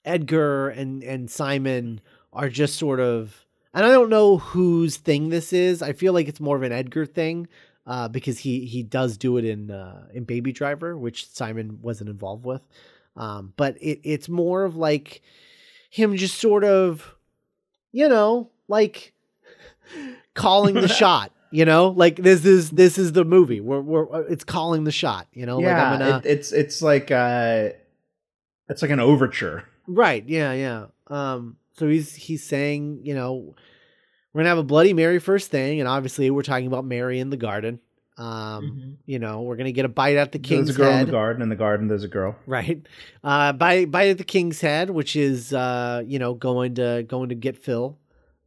Edgar 0.03 0.69
and 0.69 1.03
and 1.03 1.29
Simon 1.29 2.01
are 2.33 2.49
just 2.49 2.79
sort 2.79 2.99
of 2.99 3.45
and 3.75 3.85
I 3.85 3.91
don't 3.91 4.09
know 4.09 4.39
whose 4.39 4.97
thing 4.97 5.29
this 5.29 5.53
is. 5.53 5.83
I 5.83 5.93
feel 5.93 6.13
like 6.13 6.27
it's 6.27 6.39
more 6.39 6.55
of 6.55 6.63
an 6.63 6.71
Edgar 6.71 7.05
thing 7.05 7.47
uh, 7.85 8.07
because 8.07 8.39
he 8.39 8.65
he 8.65 8.81
does 8.81 9.17
do 9.17 9.37
it 9.37 9.45
in 9.45 9.69
uh, 9.69 10.07
in 10.11 10.23
Baby 10.23 10.51
Driver, 10.51 10.97
which 10.97 11.29
Simon 11.29 11.77
wasn't 11.83 12.09
involved 12.09 12.43
with. 12.43 12.63
Um, 13.15 13.53
but 13.55 13.77
it 13.79 13.99
it's 14.03 14.27
more 14.27 14.63
of 14.63 14.75
like 14.75 15.21
him 15.91 16.17
just 16.17 16.39
sort 16.39 16.63
of, 16.63 17.15
you 17.91 18.09
know, 18.09 18.49
like 18.67 19.13
calling 20.33 20.73
the 20.73 20.87
shot. 21.01 21.31
You 21.51 21.65
know, 21.65 21.89
like 21.89 22.15
this 22.15 22.45
is 22.45 22.69
this 22.69 22.97
is 22.97 23.11
the 23.11 23.25
movie. 23.25 23.59
We're 23.59 23.81
we're 23.81 24.21
it's 24.27 24.45
calling 24.45 24.85
the 24.85 24.91
shot. 24.91 25.27
You 25.33 25.45
know, 25.45 25.59
yeah. 25.59 25.67
like 25.67 25.83
I'm 25.83 25.99
gonna 25.99 26.17
it, 26.19 26.25
it's 26.25 26.51
it's 26.53 26.81
like 26.81 27.11
uh, 27.11 27.69
it's 28.69 28.81
like 28.81 28.91
an 28.91 29.01
overture. 29.01 29.67
Right. 29.85 30.23
Yeah. 30.25 30.53
Yeah. 30.53 30.85
Um. 31.07 31.57
So 31.73 31.89
he's 31.89 32.15
he's 32.15 32.45
saying, 32.45 33.01
you 33.03 33.13
know, 33.15 33.53
we're 34.31 34.39
gonna 34.39 34.49
have 34.49 34.59
a 34.59 34.63
Bloody 34.63 34.93
Mary 34.93 35.19
first 35.19 35.51
thing, 35.51 35.81
and 35.81 35.89
obviously 35.89 36.31
we're 36.31 36.41
talking 36.41 36.67
about 36.67 36.85
Mary 36.85 37.19
in 37.19 37.29
the 37.29 37.37
garden. 37.37 37.81
Um. 38.17 38.97
You 39.05 39.19
know, 39.19 39.41
we're 39.41 39.57
gonna 39.57 39.73
get 39.73 39.83
a 39.83 39.89
bite 39.89 40.15
at 40.15 40.31
the 40.31 40.39
king's 40.39 40.67
there's 40.67 40.77
a 40.77 40.79
girl 40.79 40.91
head. 40.91 41.01
in 41.01 41.05
the 41.07 41.11
garden. 41.11 41.41
In 41.41 41.49
the 41.49 41.55
garden, 41.57 41.87
there's 41.89 42.05
a 42.05 42.07
girl. 42.07 42.37
Right. 42.45 42.81
Uh. 43.25 43.51
Bite 43.51 43.91
bite 43.91 44.11
at 44.11 44.17
the 44.17 44.23
king's 44.23 44.61
head, 44.61 44.89
which 44.89 45.17
is 45.17 45.53
uh, 45.53 46.01
you 46.05 46.17
know, 46.17 46.33
going 46.33 46.75
to 46.75 47.03
going 47.03 47.27
to 47.27 47.35
get 47.35 47.57
Phil. 47.57 47.97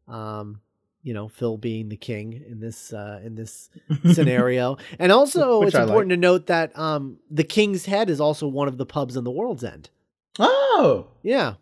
Um. 0.08 0.62
You 1.04 1.14
know, 1.14 1.28
Phil 1.28 1.56
being 1.58 1.90
the 1.90 1.96
king 1.96 2.42
in 2.48 2.58
this 2.58 2.92
uh 2.92 3.20
in 3.22 3.36
this 3.36 3.70
scenario, 4.12 4.78
and 4.98 5.12
also 5.12 5.62
it's 5.62 5.74
I 5.76 5.82
important 5.82 6.10
to 6.10 6.16
note 6.16 6.46
that 6.46 6.76
um 6.78 7.18
the 7.30 7.44
king's 7.44 7.84
head 7.84 8.10
is 8.10 8.20
also 8.20 8.48
one 8.48 8.66
of 8.68 8.78
the 8.78 8.86
pubs 8.86 9.16
in 9.16 9.22
the 9.22 9.30
World's 9.30 9.62
End. 9.62 9.90
oh, 10.38 11.06
Yeah. 11.22 11.54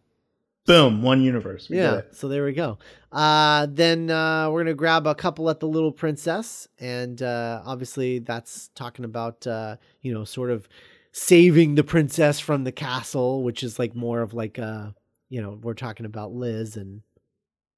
boom! 0.65 1.03
One 1.03 1.23
universe. 1.23 1.69
We 1.69 1.77
yeah 1.79 2.03
so 2.13 2.29
there 2.29 2.45
we 2.45 2.53
go 2.53 2.79
uh 3.11 3.67
then 3.69 4.11
uh 4.11 4.49
we're 4.49 4.63
gonna 4.63 4.75
grab 4.75 5.07
a 5.09 5.15
couple 5.15 5.51
at 5.51 5.59
the 5.61 5.67
little 5.69 5.93
princess 5.93 6.69
and 6.79 7.21
uh 7.21 7.61
obviously 7.67 8.21
that's 8.21 8.69
talking 8.77 9.05
about 9.05 9.45
uh 9.47 9.77
you 10.03 10.15
know 10.15 10.25
sort 10.25 10.51
of 10.53 10.69
saving 11.11 11.75
the 11.75 11.85
princess 11.85 12.39
from 12.41 12.65
the 12.65 12.73
castle 12.73 13.43
which 13.43 13.63
is 13.63 13.79
like 13.79 13.95
more 13.95 14.23
of 14.23 14.33
like 14.35 14.59
uh 14.59 14.87
you 15.29 15.43
know 15.43 15.59
we're 15.63 15.75
talking 15.75 16.07
about 16.07 16.33
liz 16.33 16.77
and 16.77 17.03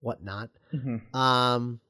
whatnot 0.04 0.50
Mhm. 0.72 1.00
um 1.14 1.80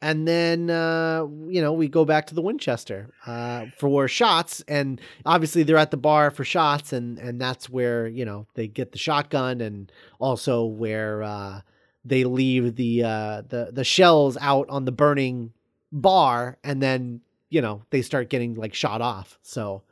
and 0.00 0.28
then 0.28 0.70
uh 0.70 1.26
you 1.48 1.60
know 1.60 1.72
we 1.72 1.88
go 1.88 2.04
back 2.04 2.26
to 2.28 2.34
the 2.34 2.40
winchester 2.42 3.10
uh 3.26 3.66
for 3.78 4.06
shots 4.06 4.62
and 4.68 5.00
obviously 5.26 5.64
they're 5.64 5.76
at 5.76 5.90
the 5.90 5.96
bar 5.96 6.30
for 6.30 6.44
shots 6.44 6.92
and 6.92 7.18
and 7.18 7.40
that's 7.40 7.68
where 7.68 8.06
you 8.06 8.24
know 8.24 8.46
they 8.54 8.68
get 8.68 8.92
the 8.92 8.98
shotgun 8.98 9.60
and 9.60 9.90
also 10.20 10.64
where 10.64 11.22
uh 11.24 11.60
they 12.04 12.22
leave 12.24 12.76
the 12.76 13.02
uh 13.02 13.42
the 13.48 13.70
the 13.72 13.84
shells 13.84 14.36
out 14.40 14.66
on 14.70 14.84
the 14.84 14.92
burning 14.92 15.52
bar 15.90 16.58
and 16.62 16.80
then 16.80 17.20
you 17.50 17.60
know 17.60 17.82
they 17.90 18.02
start 18.02 18.30
getting 18.30 18.54
like 18.54 18.74
shot 18.74 19.00
off 19.00 19.38
so 19.42 19.82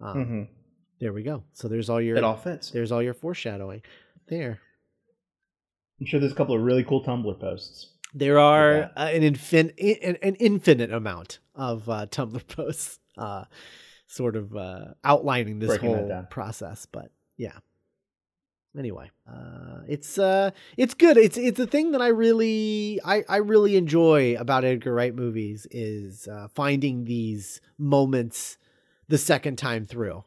um, 0.00 0.16
Mhm. 0.18 0.48
there 0.98 1.12
we 1.12 1.22
go 1.22 1.44
so 1.52 1.68
there's 1.68 1.88
all 1.88 2.00
your 2.00 2.16
It 2.16 2.24
all 2.24 2.36
fits. 2.36 2.70
there's 2.70 2.90
all 2.90 3.02
your 3.02 3.14
foreshadowing 3.14 3.82
there 4.26 4.58
I'm 6.00 6.06
sure 6.06 6.20
there's 6.20 6.32
a 6.32 6.36
couple 6.36 6.54
of 6.54 6.62
really 6.62 6.84
cool 6.84 7.04
Tumblr 7.04 7.38
posts. 7.40 7.90
There 8.14 8.38
are 8.38 8.90
uh, 8.96 9.08
an 9.08 9.22
infin- 9.22 9.74
an, 10.02 10.16
an 10.22 10.34
infinite 10.36 10.92
amount 10.92 11.40
of 11.54 11.88
uh, 11.88 12.06
Tumblr 12.06 12.46
posts, 12.48 12.98
uh, 13.18 13.44
sort 14.06 14.36
of 14.36 14.56
uh, 14.56 14.94
outlining 15.02 15.58
this 15.58 15.68
Breaking 15.68 15.90
whole 15.90 16.26
process. 16.30 16.86
But 16.86 17.10
yeah. 17.36 17.58
Anyway, 18.76 19.08
uh, 19.28 19.82
it's 19.86 20.18
uh, 20.18 20.50
it's 20.76 20.94
good. 20.94 21.16
It's 21.16 21.36
it's 21.36 21.60
a 21.60 21.66
thing 21.66 21.92
that 21.92 22.02
I 22.02 22.08
really 22.08 23.00
I, 23.04 23.22
I 23.28 23.36
really 23.36 23.76
enjoy 23.76 24.36
about 24.36 24.64
Edgar 24.64 24.92
Wright 24.92 25.14
movies 25.14 25.66
is 25.70 26.26
uh, 26.26 26.48
finding 26.52 27.04
these 27.04 27.60
moments 27.78 28.58
the 29.06 29.18
second 29.18 29.58
time 29.58 29.84
through. 29.84 30.24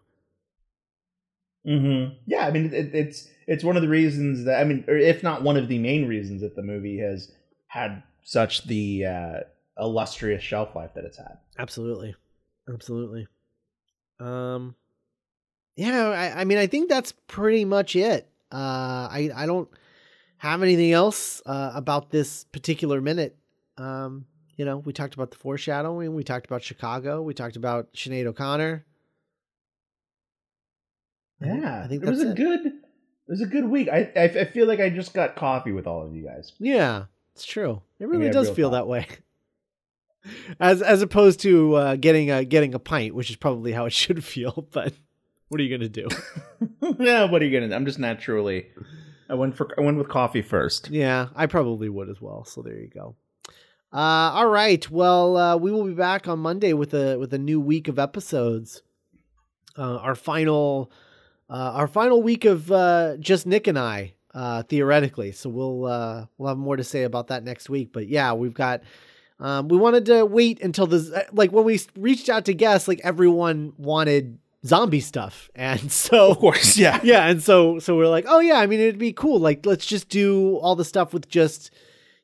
Mm-hmm. 1.68 2.14
Yeah, 2.26 2.48
I 2.48 2.52
mean, 2.52 2.74
it, 2.74 2.96
it's 2.96 3.28
it's 3.46 3.64
one 3.64 3.76
of 3.76 3.82
the 3.82 3.90
reasons 3.90 4.46
that 4.46 4.60
I 4.60 4.64
mean, 4.64 4.86
or 4.88 4.96
if 4.96 5.22
not 5.24 5.44
one 5.44 5.58
of 5.58 5.68
the 5.68 5.80
main 5.80 6.08
reasons 6.08 6.42
that 6.42 6.56
the 6.56 6.62
movie 6.62 7.00
has 7.00 7.32
had 7.68 8.04
such 8.24 8.66
the 8.68 9.06
uh, 9.06 9.40
illustrious 9.80 10.44
shelf 10.44 10.76
life 10.76 10.92
that 10.96 11.04
it's 11.06 11.18
had. 11.18 11.38
Absolutely. 11.58 12.16
Absolutely. 12.72 13.28
Um 14.20 14.76
yeah, 15.76 16.10
I, 16.10 16.42
I 16.42 16.44
mean 16.46 16.58
I 16.58 16.68
think 16.68 16.90
that's 16.90 17.14
pretty 17.28 17.66
much 17.66 17.96
it. 17.96 18.28
Uh 18.52 19.08
I 19.12 19.30
I 19.36 19.46
don't 19.46 19.70
have 20.38 20.64
anything 20.64 20.92
else 20.92 21.42
uh 21.46 21.72
about 21.76 22.10
this 22.10 22.46
particular 22.46 23.00
minute. 23.00 23.38
Um 23.78 24.26
you 24.56 24.66
know, 24.66 24.80
we 24.80 24.92
talked 24.92 25.14
about 25.14 25.30
the 25.30 25.38
foreshadowing, 25.38 26.16
we 26.16 26.24
talked 26.24 26.48
about 26.48 26.64
Chicago, 26.64 27.22
we 27.22 27.36
talked 27.36 27.56
about 27.58 27.94
Sinead 27.94 28.26
O'Connor. 28.26 28.87
Yeah, 31.42 31.84
I 31.84 31.88
think 31.88 32.04
it 32.04 32.10
was 32.10 32.24
a 32.24 32.32
it. 32.32 32.38
good. 32.38 32.66
It 32.66 33.32
was 33.32 33.42
a 33.42 33.46
good 33.46 33.66
week. 33.66 33.90
I, 33.90 34.12
I 34.16 34.24
I 34.24 34.46
feel 34.46 34.68
like 34.68 34.80
I 34.80 34.90
just 34.90 35.14
got 35.14 35.36
coffee 35.36 35.72
with 35.72 35.88
all 35.88 36.06
of 36.06 36.16
you 36.16 36.26
guys. 36.26 36.54
Yeah, 36.60 37.06
it's 37.36 37.46
true. 37.46 37.82
It 38.00 38.08
really 38.08 38.30
does 38.30 38.50
feel 38.50 38.70
talk. 38.70 38.80
that 38.80 38.88
way. 38.88 39.08
as 40.60 40.82
as 40.82 41.02
opposed 41.02 41.40
to 41.42 41.76
uh, 41.76 41.96
getting 41.96 42.32
a 42.32 42.46
getting 42.46 42.74
a 42.74 42.80
pint, 42.80 43.16
which 43.16 43.30
is 43.30 43.36
probably 43.36 43.72
how 43.72 43.86
it 43.86 43.94
should 43.94 44.24
feel. 44.24 44.68
But 44.72 44.94
what 45.50 45.60
are 45.62 45.64
you 45.64 45.78
gonna 45.78 45.90
do? 45.90 46.08
yeah, 47.00 47.30
what 47.30 47.42
are 47.42 47.46
you 47.46 47.52
gonna? 47.52 47.70
do? 47.70 47.76
I'm 47.76 47.86
just 47.86 48.00
naturally. 48.00 48.68
I 49.30 49.36
went 49.36 49.56
for 49.56 49.70
I 49.78 49.82
went 49.84 49.98
with 49.98 50.10
coffee 50.10 50.42
first. 50.42 50.90
Yeah, 50.90 51.28
I 51.36 51.46
probably 51.48 51.90
would 51.90 52.10
as 52.10 52.22
well. 52.22 52.46
So 52.46 52.62
there 52.62 52.78
you 52.78 52.88
go. 52.88 53.16
Uh, 53.94 54.32
all 54.34 54.48
right. 54.48 54.90
Well, 54.90 55.38
uh, 55.38 55.58
we 55.58 55.72
will 55.72 55.86
be 55.86 55.94
back 55.94 56.28
on 56.28 56.40
Monday 56.40 56.74
with 56.74 56.94
a 56.94 57.18
with 57.18 57.34
a 57.34 57.38
new 57.38 57.60
week 57.60 57.88
of 57.88 58.00
episodes. 58.00 58.82
Uh, 59.78 59.98
our 59.98 60.16
final 60.16 60.92
uh, 61.50 61.72
our 61.76 61.88
final 61.88 62.22
week 62.22 62.46
of 62.46 62.72
uh, 62.72 63.18
just 63.18 63.46
Nick 63.46 63.68
and 63.68 63.80
I 63.80 64.14
uh, 64.34 64.64
theoretically. 64.64 65.32
So 65.32 65.50
we'll 65.50 65.86
uh, 65.86 66.26
we'll 66.38 66.50
have 66.50 66.58
more 66.58 66.78
to 66.78 66.84
say 66.84 67.04
about 67.04 67.28
that 67.28 67.44
next 67.44 67.70
week. 67.70 67.92
But 67.92 68.08
yeah, 68.08 68.34
we've 68.34 68.54
got. 68.54 68.82
Um, 69.40 69.68
we 69.68 69.78
wanted 69.78 70.08
to 70.08 70.26
wait 70.26 70.64
until 70.64 70.88
this, 70.88 71.12
like 71.32 71.52
when 71.52 71.64
we 71.64 71.80
reached 71.96 72.28
out 72.28 72.46
to 72.46 72.56
guests, 72.56 72.88
like 72.88 73.00
everyone 73.04 73.74
wanted 73.78 74.40
zombie 74.66 75.00
stuff, 75.00 75.52
and 75.56 75.92
so 75.92 76.32
Of 76.32 76.40
course, 76.40 76.76
yeah. 76.76 77.00
yeah, 77.04 77.28
and 77.28 77.42
so 77.42 77.78
so 77.78 77.96
we're 77.96 78.08
like, 78.08 78.26
oh 78.28 78.40
yeah, 78.40 78.56
I 78.56 78.66
mean 78.66 78.80
it'd 78.80 78.98
be 78.98 79.14
cool. 79.14 79.40
Like 79.40 79.66
let's 79.66 79.86
just 79.86 80.10
do 80.10 80.58
all 80.58 80.76
the 80.76 80.84
stuff 80.84 81.14
with 81.14 81.30
just 81.30 81.70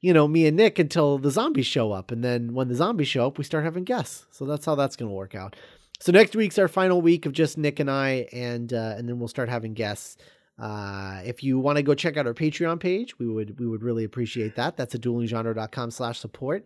you 0.01 0.11
know 0.11 0.27
me 0.27 0.47
and 0.47 0.57
Nick 0.57 0.79
until 0.79 1.19
the 1.19 1.29
zombies 1.29 1.67
show 1.67 1.91
up, 1.91 2.11
and 2.11 2.23
then 2.23 2.53
when 2.55 2.67
the 2.67 2.75
zombies 2.75 3.07
show 3.07 3.27
up, 3.27 3.37
we 3.37 3.43
start 3.43 3.63
having 3.63 3.83
guests. 3.83 4.25
So 4.31 4.45
that's 4.45 4.65
how 4.65 4.73
that's 4.73 4.95
gonna 4.95 5.11
work 5.11 5.35
out. 5.35 5.55
So 6.03 6.11
next 6.11 6.35
week's 6.35 6.59
our 6.59 6.67
final 6.67 7.01
week 7.01 7.25
of 7.25 7.31
just 7.31 7.57
Nick 7.57 7.79
and 7.79 7.89
I, 7.89 8.27
and 8.33 8.73
uh, 8.73 8.95
and 8.97 9.07
then 9.07 9.19
we'll 9.19 9.29
start 9.29 9.47
having 9.47 9.73
guests. 9.73 10.17
Uh, 10.59 11.21
if 11.23 11.45
you 11.45 11.59
want 11.59 11.77
to 11.77 11.81
go 11.81 11.95
check 11.95 12.17
out 12.17 12.27
our 12.27 12.33
Patreon 12.33 12.81
page, 12.81 13.17
we 13.19 13.25
would 13.25 13.57
we 13.57 13.65
would 13.65 13.81
really 13.81 14.03
appreciate 14.03 14.57
that. 14.57 14.75
That's 14.75 14.93
at 14.93 14.99
duelinggenre.com 14.99 15.91
slash 15.91 16.19
support. 16.19 16.65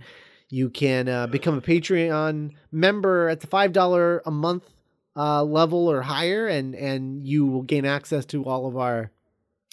You 0.49 0.71
can 0.71 1.07
uh, 1.07 1.27
become 1.27 1.55
a 1.55 1.61
Patreon 1.61 2.53
member 2.71 3.29
at 3.29 3.41
the 3.41 3.45
five 3.45 3.73
dollar 3.73 4.23
a 4.25 4.31
month 4.31 4.73
uh, 5.15 5.43
level 5.43 5.87
or 5.87 6.01
higher, 6.01 6.47
and 6.47 6.73
and 6.73 7.23
you 7.23 7.45
will 7.45 7.61
gain 7.61 7.85
access 7.85 8.25
to 8.25 8.43
all 8.43 8.65
of 8.65 8.75
our 8.75 9.11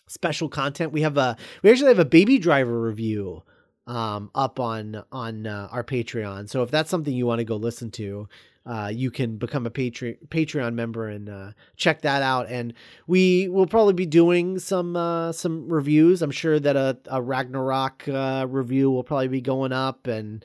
special 0.09 0.51
content. 0.51 0.93
We 0.93 1.01
have 1.01 1.17
a 1.17 1.39
we 1.63 1.71
actually 1.71 1.89
have 1.89 1.99
a 1.99 2.05
Baby 2.05 2.37
Driver 2.37 2.83
review 2.83 3.43
um, 3.87 4.31
up 4.35 4.61
on 4.61 5.05
on 5.11 5.47
uh, 5.47 5.69
our 5.71 5.83
Patreon. 5.83 6.51
So 6.51 6.63
if 6.63 6.71
that's 6.71 6.91
something 6.91 7.15
you 7.15 7.25
want 7.25 7.39
to 7.39 7.45
go 7.45 7.57
listen 7.57 7.91
to, 7.93 8.29
uh, 8.67 8.91
you 8.93 9.11
can 9.11 9.37
become 9.37 9.67
a 9.67 9.71
Patre- 9.71 10.17
Patreon 10.29 10.75
member 10.75 11.09
and 11.09 11.29
uh, 11.29 11.51
check 11.77 12.01
that 12.03 12.23
out. 12.23 12.49
And 12.49 12.73
we 13.07 13.49
will 13.49 13.67
probably 13.67 13.93
be 13.93 14.07
doing 14.07 14.59
some 14.59 14.97
uh, 14.97 15.33
some 15.33 15.69
reviews. 15.69 16.23
I'm 16.23 16.31
sure 16.31 16.59
that 16.59 16.77
a, 16.77 16.99
a 17.07 17.21
Ragnarok 17.21 18.09
uh, 18.09 18.47
review 18.49 18.91
will 18.91 19.05
probably 19.05 19.29
be 19.29 19.41
going 19.43 19.73
up, 19.73 20.07
and 20.07 20.45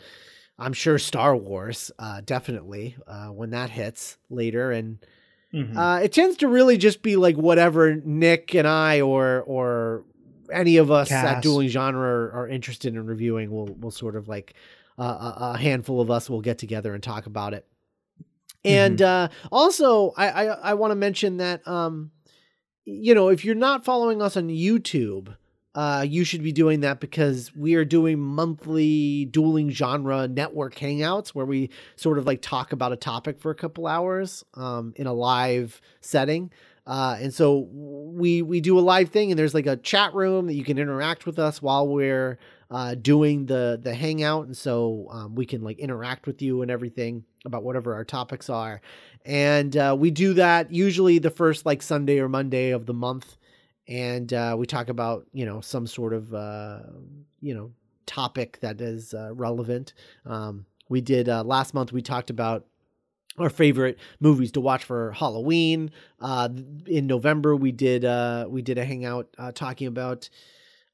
I'm 0.58 0.74
sure 0.74 0.98
Star 1.00 1.36
Wars 1.36 1.92
uh, 1.98 2.22
definitely 2.26 2.98
uh, 3.08 3.28
when 3.28 3.52
that 3.52 3.70
hits 3.70 4.18
later. 4.30 4.72
And 4.72 5.00
Mhm. 5.54 5.76
uh, 5.76 6.04
it 6.04 6.12
tends 6.14 6.38
to 6.38 6.48
really 6.48 6.78
just 6.78 7.02
be 7.02 7.16
like 7.16 7.36
whatever 7.36 7.96
Nick 7.96 8.54
and 8.54 8.68
I 8.68 9.02
or 9.02 9.42
or 9.48 10.04
any 10.52 10.78
of 10.78 10.92
us 10.92 11.10
at 11.38 11.42
Dueling 11.42 11.70
Genre 11.70 12.02
are, 12.08 12.32
are 12.34 12.48
interested 12.48 12.94
in 12.94 13.06
reviewing. 13.08 13.50
We'll 13.50 13.74
we'll 13.80 13.90
sort 13.92 14.16
of 14.16 14.28
like 14.28 14.54
uh, 15.00 15.04
a, 15.04 15.52
a 15.54 15.58
handful 15.58 16.02
of 16.02 16.12
us 16.12 16.30
will 16.30 16.42
get 16.42 16.60
together 16.60 16.94
and 16.94 17.02
talk 17.02 17.26
about 17.26 17.54
it. 17.56 17.66
And 18.66 19.02
uh, 19.02 19.30
also, 19.52 20.14
I 20.18 20.30
I, 20.30 20.44
I 20.46 20.74
want 20.74 20.92
to 20.92 20.96
mention 20.96 21.38
that 21.38 21.66
um, 21.68 22.12
you 22.86 23.14
know 23.16 23.30
if 23.30 23.46
you're 23.46 23.56
not 23.56 23.86
following 23.86 24.22
us 24.22 24.38
on 24.38 24.48
YouTube. 24.48 25.36
Uh, 25.76 26.04
you 26.06 26.24
should 26.24 26.42
be 26.42 26.52
doing 26.52 26.80
that 26.80 27.00
because 27.00 27.56
we 27.56 27.76
are 27.76 27.86
doing 27.86 28.20
monthly 28.20 29.26
dueling 29.26 29.70
genre 29.70 30.28
network 30.28 30.74
hangouts 30.74 31.30
where 31.30 31.46
we 31.46 31.70
sort 31.96 32.18
of 32.18 32.26
like 32.26 32.42
talk 32.42 32.74
about 32.74 32.92
a 32.92 32.96
topic 32.98 33.40
for 33.40 33.52
a 33.52 33.56
couple 33.56 33.86
hours 33.86 34.44
um, 34.56 34.94
in 34.96 35.06
a 35.06 35.14
live 35.14 35.80
setting. 36.02 36.52
Uh, 36.88 37.18
and 37.22 37.32
so 37.32 37.68
we 37.72 38.42
we 38.42 38.60
do 38.60 38.80
a 38.80 38.82
live 38.82 39.10
thing, 39.10 39.32
and 39.32 39.38
there's 39.38 39.54
like 39.54 39.68
a 39.68 39.78
chat 39.78 40.12
room 40.16 40.48
that 40.48 40.56
you 40.56 40.64
can 40.64 40.80
interact 40.80 41.28
with 41.28 41.38
us 41.38 41.62
while 41.62 41.88
we're 41.88 42.40
uh, 42.72 42.96
doing 42.96 43.46
the 43.46 43.80
the 43.82 43.94
hangout, 43.94 44.46
and 44.46 44.56
so 44.56 45.08
um, 45.10 45.36
we 45.36 45.46
can 45.46 45.62
like 45.64 45.80
interact 45.80 46.28
with 46.28 46.42
you 46.42 46.62
and 46.62 46.70
everything 46.70 47.24
about 47.46 47.64
whatever 47.64 47.94
our 47.94 48.06
topics 48.06 48.50
are. 48.50 48.82
And 49.26 49.76
uh, 49.76 49.96
we 49.98 50.12
do 50.12 50.34
that 50.36 50.72
usually 50.72 51.20
the 51.20 51.32
first 51.32 51.66
like 51.66 51.82
Sunday 51.82 52.20
or 52.20 52.30
Monday 52.30 52.72
of 52.72 52.86
the 52.86 52.94
month, 52.94 53.38
and 53.88 54.32
uh, 54.34 54.56
we 54.58 54.66
talk 54.66 54.90
about 54.90 55.26
you 55.34 55.46
know 55.46 55.62
some 55.62 55.88
sort 55.88 56.14
of 56.14 56.34
uh, 56.34 56.80
you 57.42 57.54
know 57.54 57.72
topic 58.06 58.60
that 58.62 58.82
is 58.82 59.14
uh, 59.14 59.34
relevant. 59.34 59.94
Um, 60.26 60.66
we 60.90 61.02
did 61.02 61.30
uh, 61.30 61.44
last 61.44 61.74
month. 61.74 61.92
We 61.92 62.02
talked 62.02 62.30
about 62.30 62.66
our 63.38 63.50
favorite 63.50 63.98
movies 64.20 64.52
to 64.54 64.62
watch 64.62 64.84
for 64.84 65.12
Halloween. 65.14 65.92
Uh, 66.20 66.50
in 66.86 67.08
November, 67.08 67.56
we 67.56 67.72
did 67.72 68.06
uh, 68.06 68.46
we 68.50 68.62
did 68.62 68.78
a 68.78 68.86
hangout 68.86 69.28
uh, 69.38 69.52
talking 69.52 69.88
about 69.88 70.30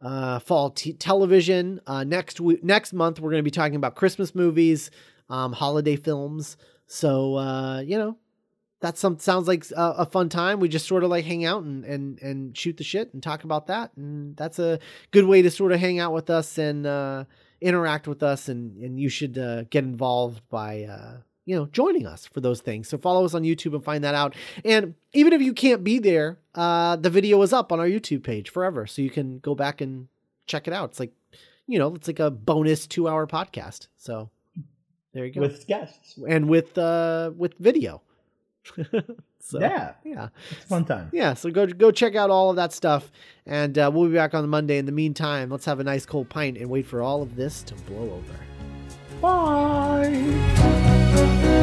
uh, 0.02 0.40
fall 0.40 0.70
t- 0.72 0.94
television. 0.94 1.80
Uh, 1.88 2.04
next 2.04 2.40
we- 2.40 2.60
next 2.62 2.94
month, 2.94 3.20
we're 3.20 3.32
going 3.32 3.40
to 3.40 3.44
be 3.44 3.52
talking 3.52 3.76
about 3.76 3.96
Christmas 3.96 4.36
movies, 4.36 4.92
um, 5.30 5.54
holiday 5.54 5.96
films. 5.96 6.58
So 6.88 7.36
uh, 7.38 7.80
you 7.80 7.98
know, 7.98 8.18
that 8.82 8.98
some 8.98 9.18
sounds 9.20 9.48
like 9.48 9.66
a, 9.72 9.96
a 10.00 10.06
fun 10.06 10.30
time. 10.30 10.60
We 10.60 10.70
just 10.70 10.88
sort 10.88 11.04
of 11.04 11.10
like 11.10 11.26
hang 11.26 11.46
out 11.46 11.64
and 11.64 11.84
and 11.86 12.20
and 12.22 12.58
shoot 12.58 12.78
the 12.78 12.84
shit 12.84 13.14
and 13.14 13.22
talk 13.22 13.44
about 13.44 13.68
that, 13.68 13.92
and 13.96 14.36
that's 14.38 14.60
a 14.60 14.80
good 15.12 15.26
way 15.26 15.42
to 15.42 15.52
sort 15.52 15.72
of 15.72 15.80
hang 15.80 16.00
out 16.00 16.14
with 16.14 16.30
us 16.30 16.58
and 16.58 16.86
uh, 16.86 17.26
interact 17.62 18.08
with 18.08 18.22
us. 18.24 18.50
And 18.50 18.78
and 18.78 19.00
you 19.00 19.10
should 19.10 19.38
uh, 19.38 19.64
get 19.64 19.84
involved 19.84 20.42
by. 20.50 20.84
Uh, 20.84 21.18
you 21.46 21.56
know, 21.56 21.68
joining 21.68 22.06
us 22.08 22.26
for 22.26 22.42
those 22.42 22.62
things. 22.62 22.90
So 22.90 22.98
follow 22.98 23.24
us 23.24 23.34
on 23.34 23.44
YouTube 23.44 23.74
and 23.76 23.84
find 23.84 24.04
that 24.04 24.16
out. 24.16 24.36
And 24.64 24.96
even 25.14 25.32
if 25.34 25.42
you 25.42 25.54
can't 25.54 25.84
be 25.84 26.00
there, 26.00 26.40
uh, 26.56 26.96
the 26.96 27.10
video 27.10 27.42
is 27.44 27.54
up 27.54 27.72
on 27.72 27.80
our 27.80 27.88
YouTube 27.88 28.24
page 28.24 28.50
forever, 28.50 28.88
so 28.88 29.02
you 29.02 29.10
can 29.12 29.40
go 29.40 29.56
back 29.56 29.82
and 29.82 30.08
check 30.48 30.68
it 30.68 30.74
out. 30.74 30.90
It's 30.90 31.00
like, 31.00 31.14
you 31.68 31.80
know, 31.80 31.94
it's 31.96 32.08
like 32.08 32.20
a 32.20 32.32
bonus 32.32 32.88
two-hour 32.88 33.28
podcast. 33.28 33.88
So 33.98 34.30
there 35.14 35.26
you 35.26 35.34
go. 35.34 35.42
with 35.42 35.66
guests. 35.68 36.20
and 36.28 36.50
with 36.50 36.78
uh 36.78 37.32
with 37.38 37.54
video. 37.60 38.02
so 39.40 39.60
yeah, 39.60 39.94
yeah, 40.04 40.30
it's 40.50 40.64
a 40.64 40.68
fun 40.68 40.86
time. 40.86 41.10
yeah. 41.14 41.36
So 41.36 41.52
go 41.52 41.68
go 41.68 41.92
check 41.92 42.16
out 42.16 42.32
all 42.32 42.50
of 42.50 42.56
that 42.56 42.74
stuff, 42.74 43.12
and 43.46 43.78
uh, 43.78 43.92
we'll 43.94 44.08
be 44.10 44.16
back 44.16 44.34
on 44.34 44.42
the 44.42 44.48
Monday. 44.48 44.80
In 44.80 44.88
the 44.88 44.92
meantime, 44.92 45.52
let's 45.52 45.66
have 45.66 45.80
a 45.80 45.84
nice 45.84 46.06
cold 46.06 46.30
pint 46.30 46.58
and 46.58 46.68
wait 46.70 46.88
for 46.88 47.04
all 47.04 47.22
of 47.22 47.36
this 47.36 47.62
to 47.64 47.76
blow 47.76 48.12
over. 48.12 48.40
Bye. 49.22 50.82
Thank 51.16 51.46
you. 51.46 51.55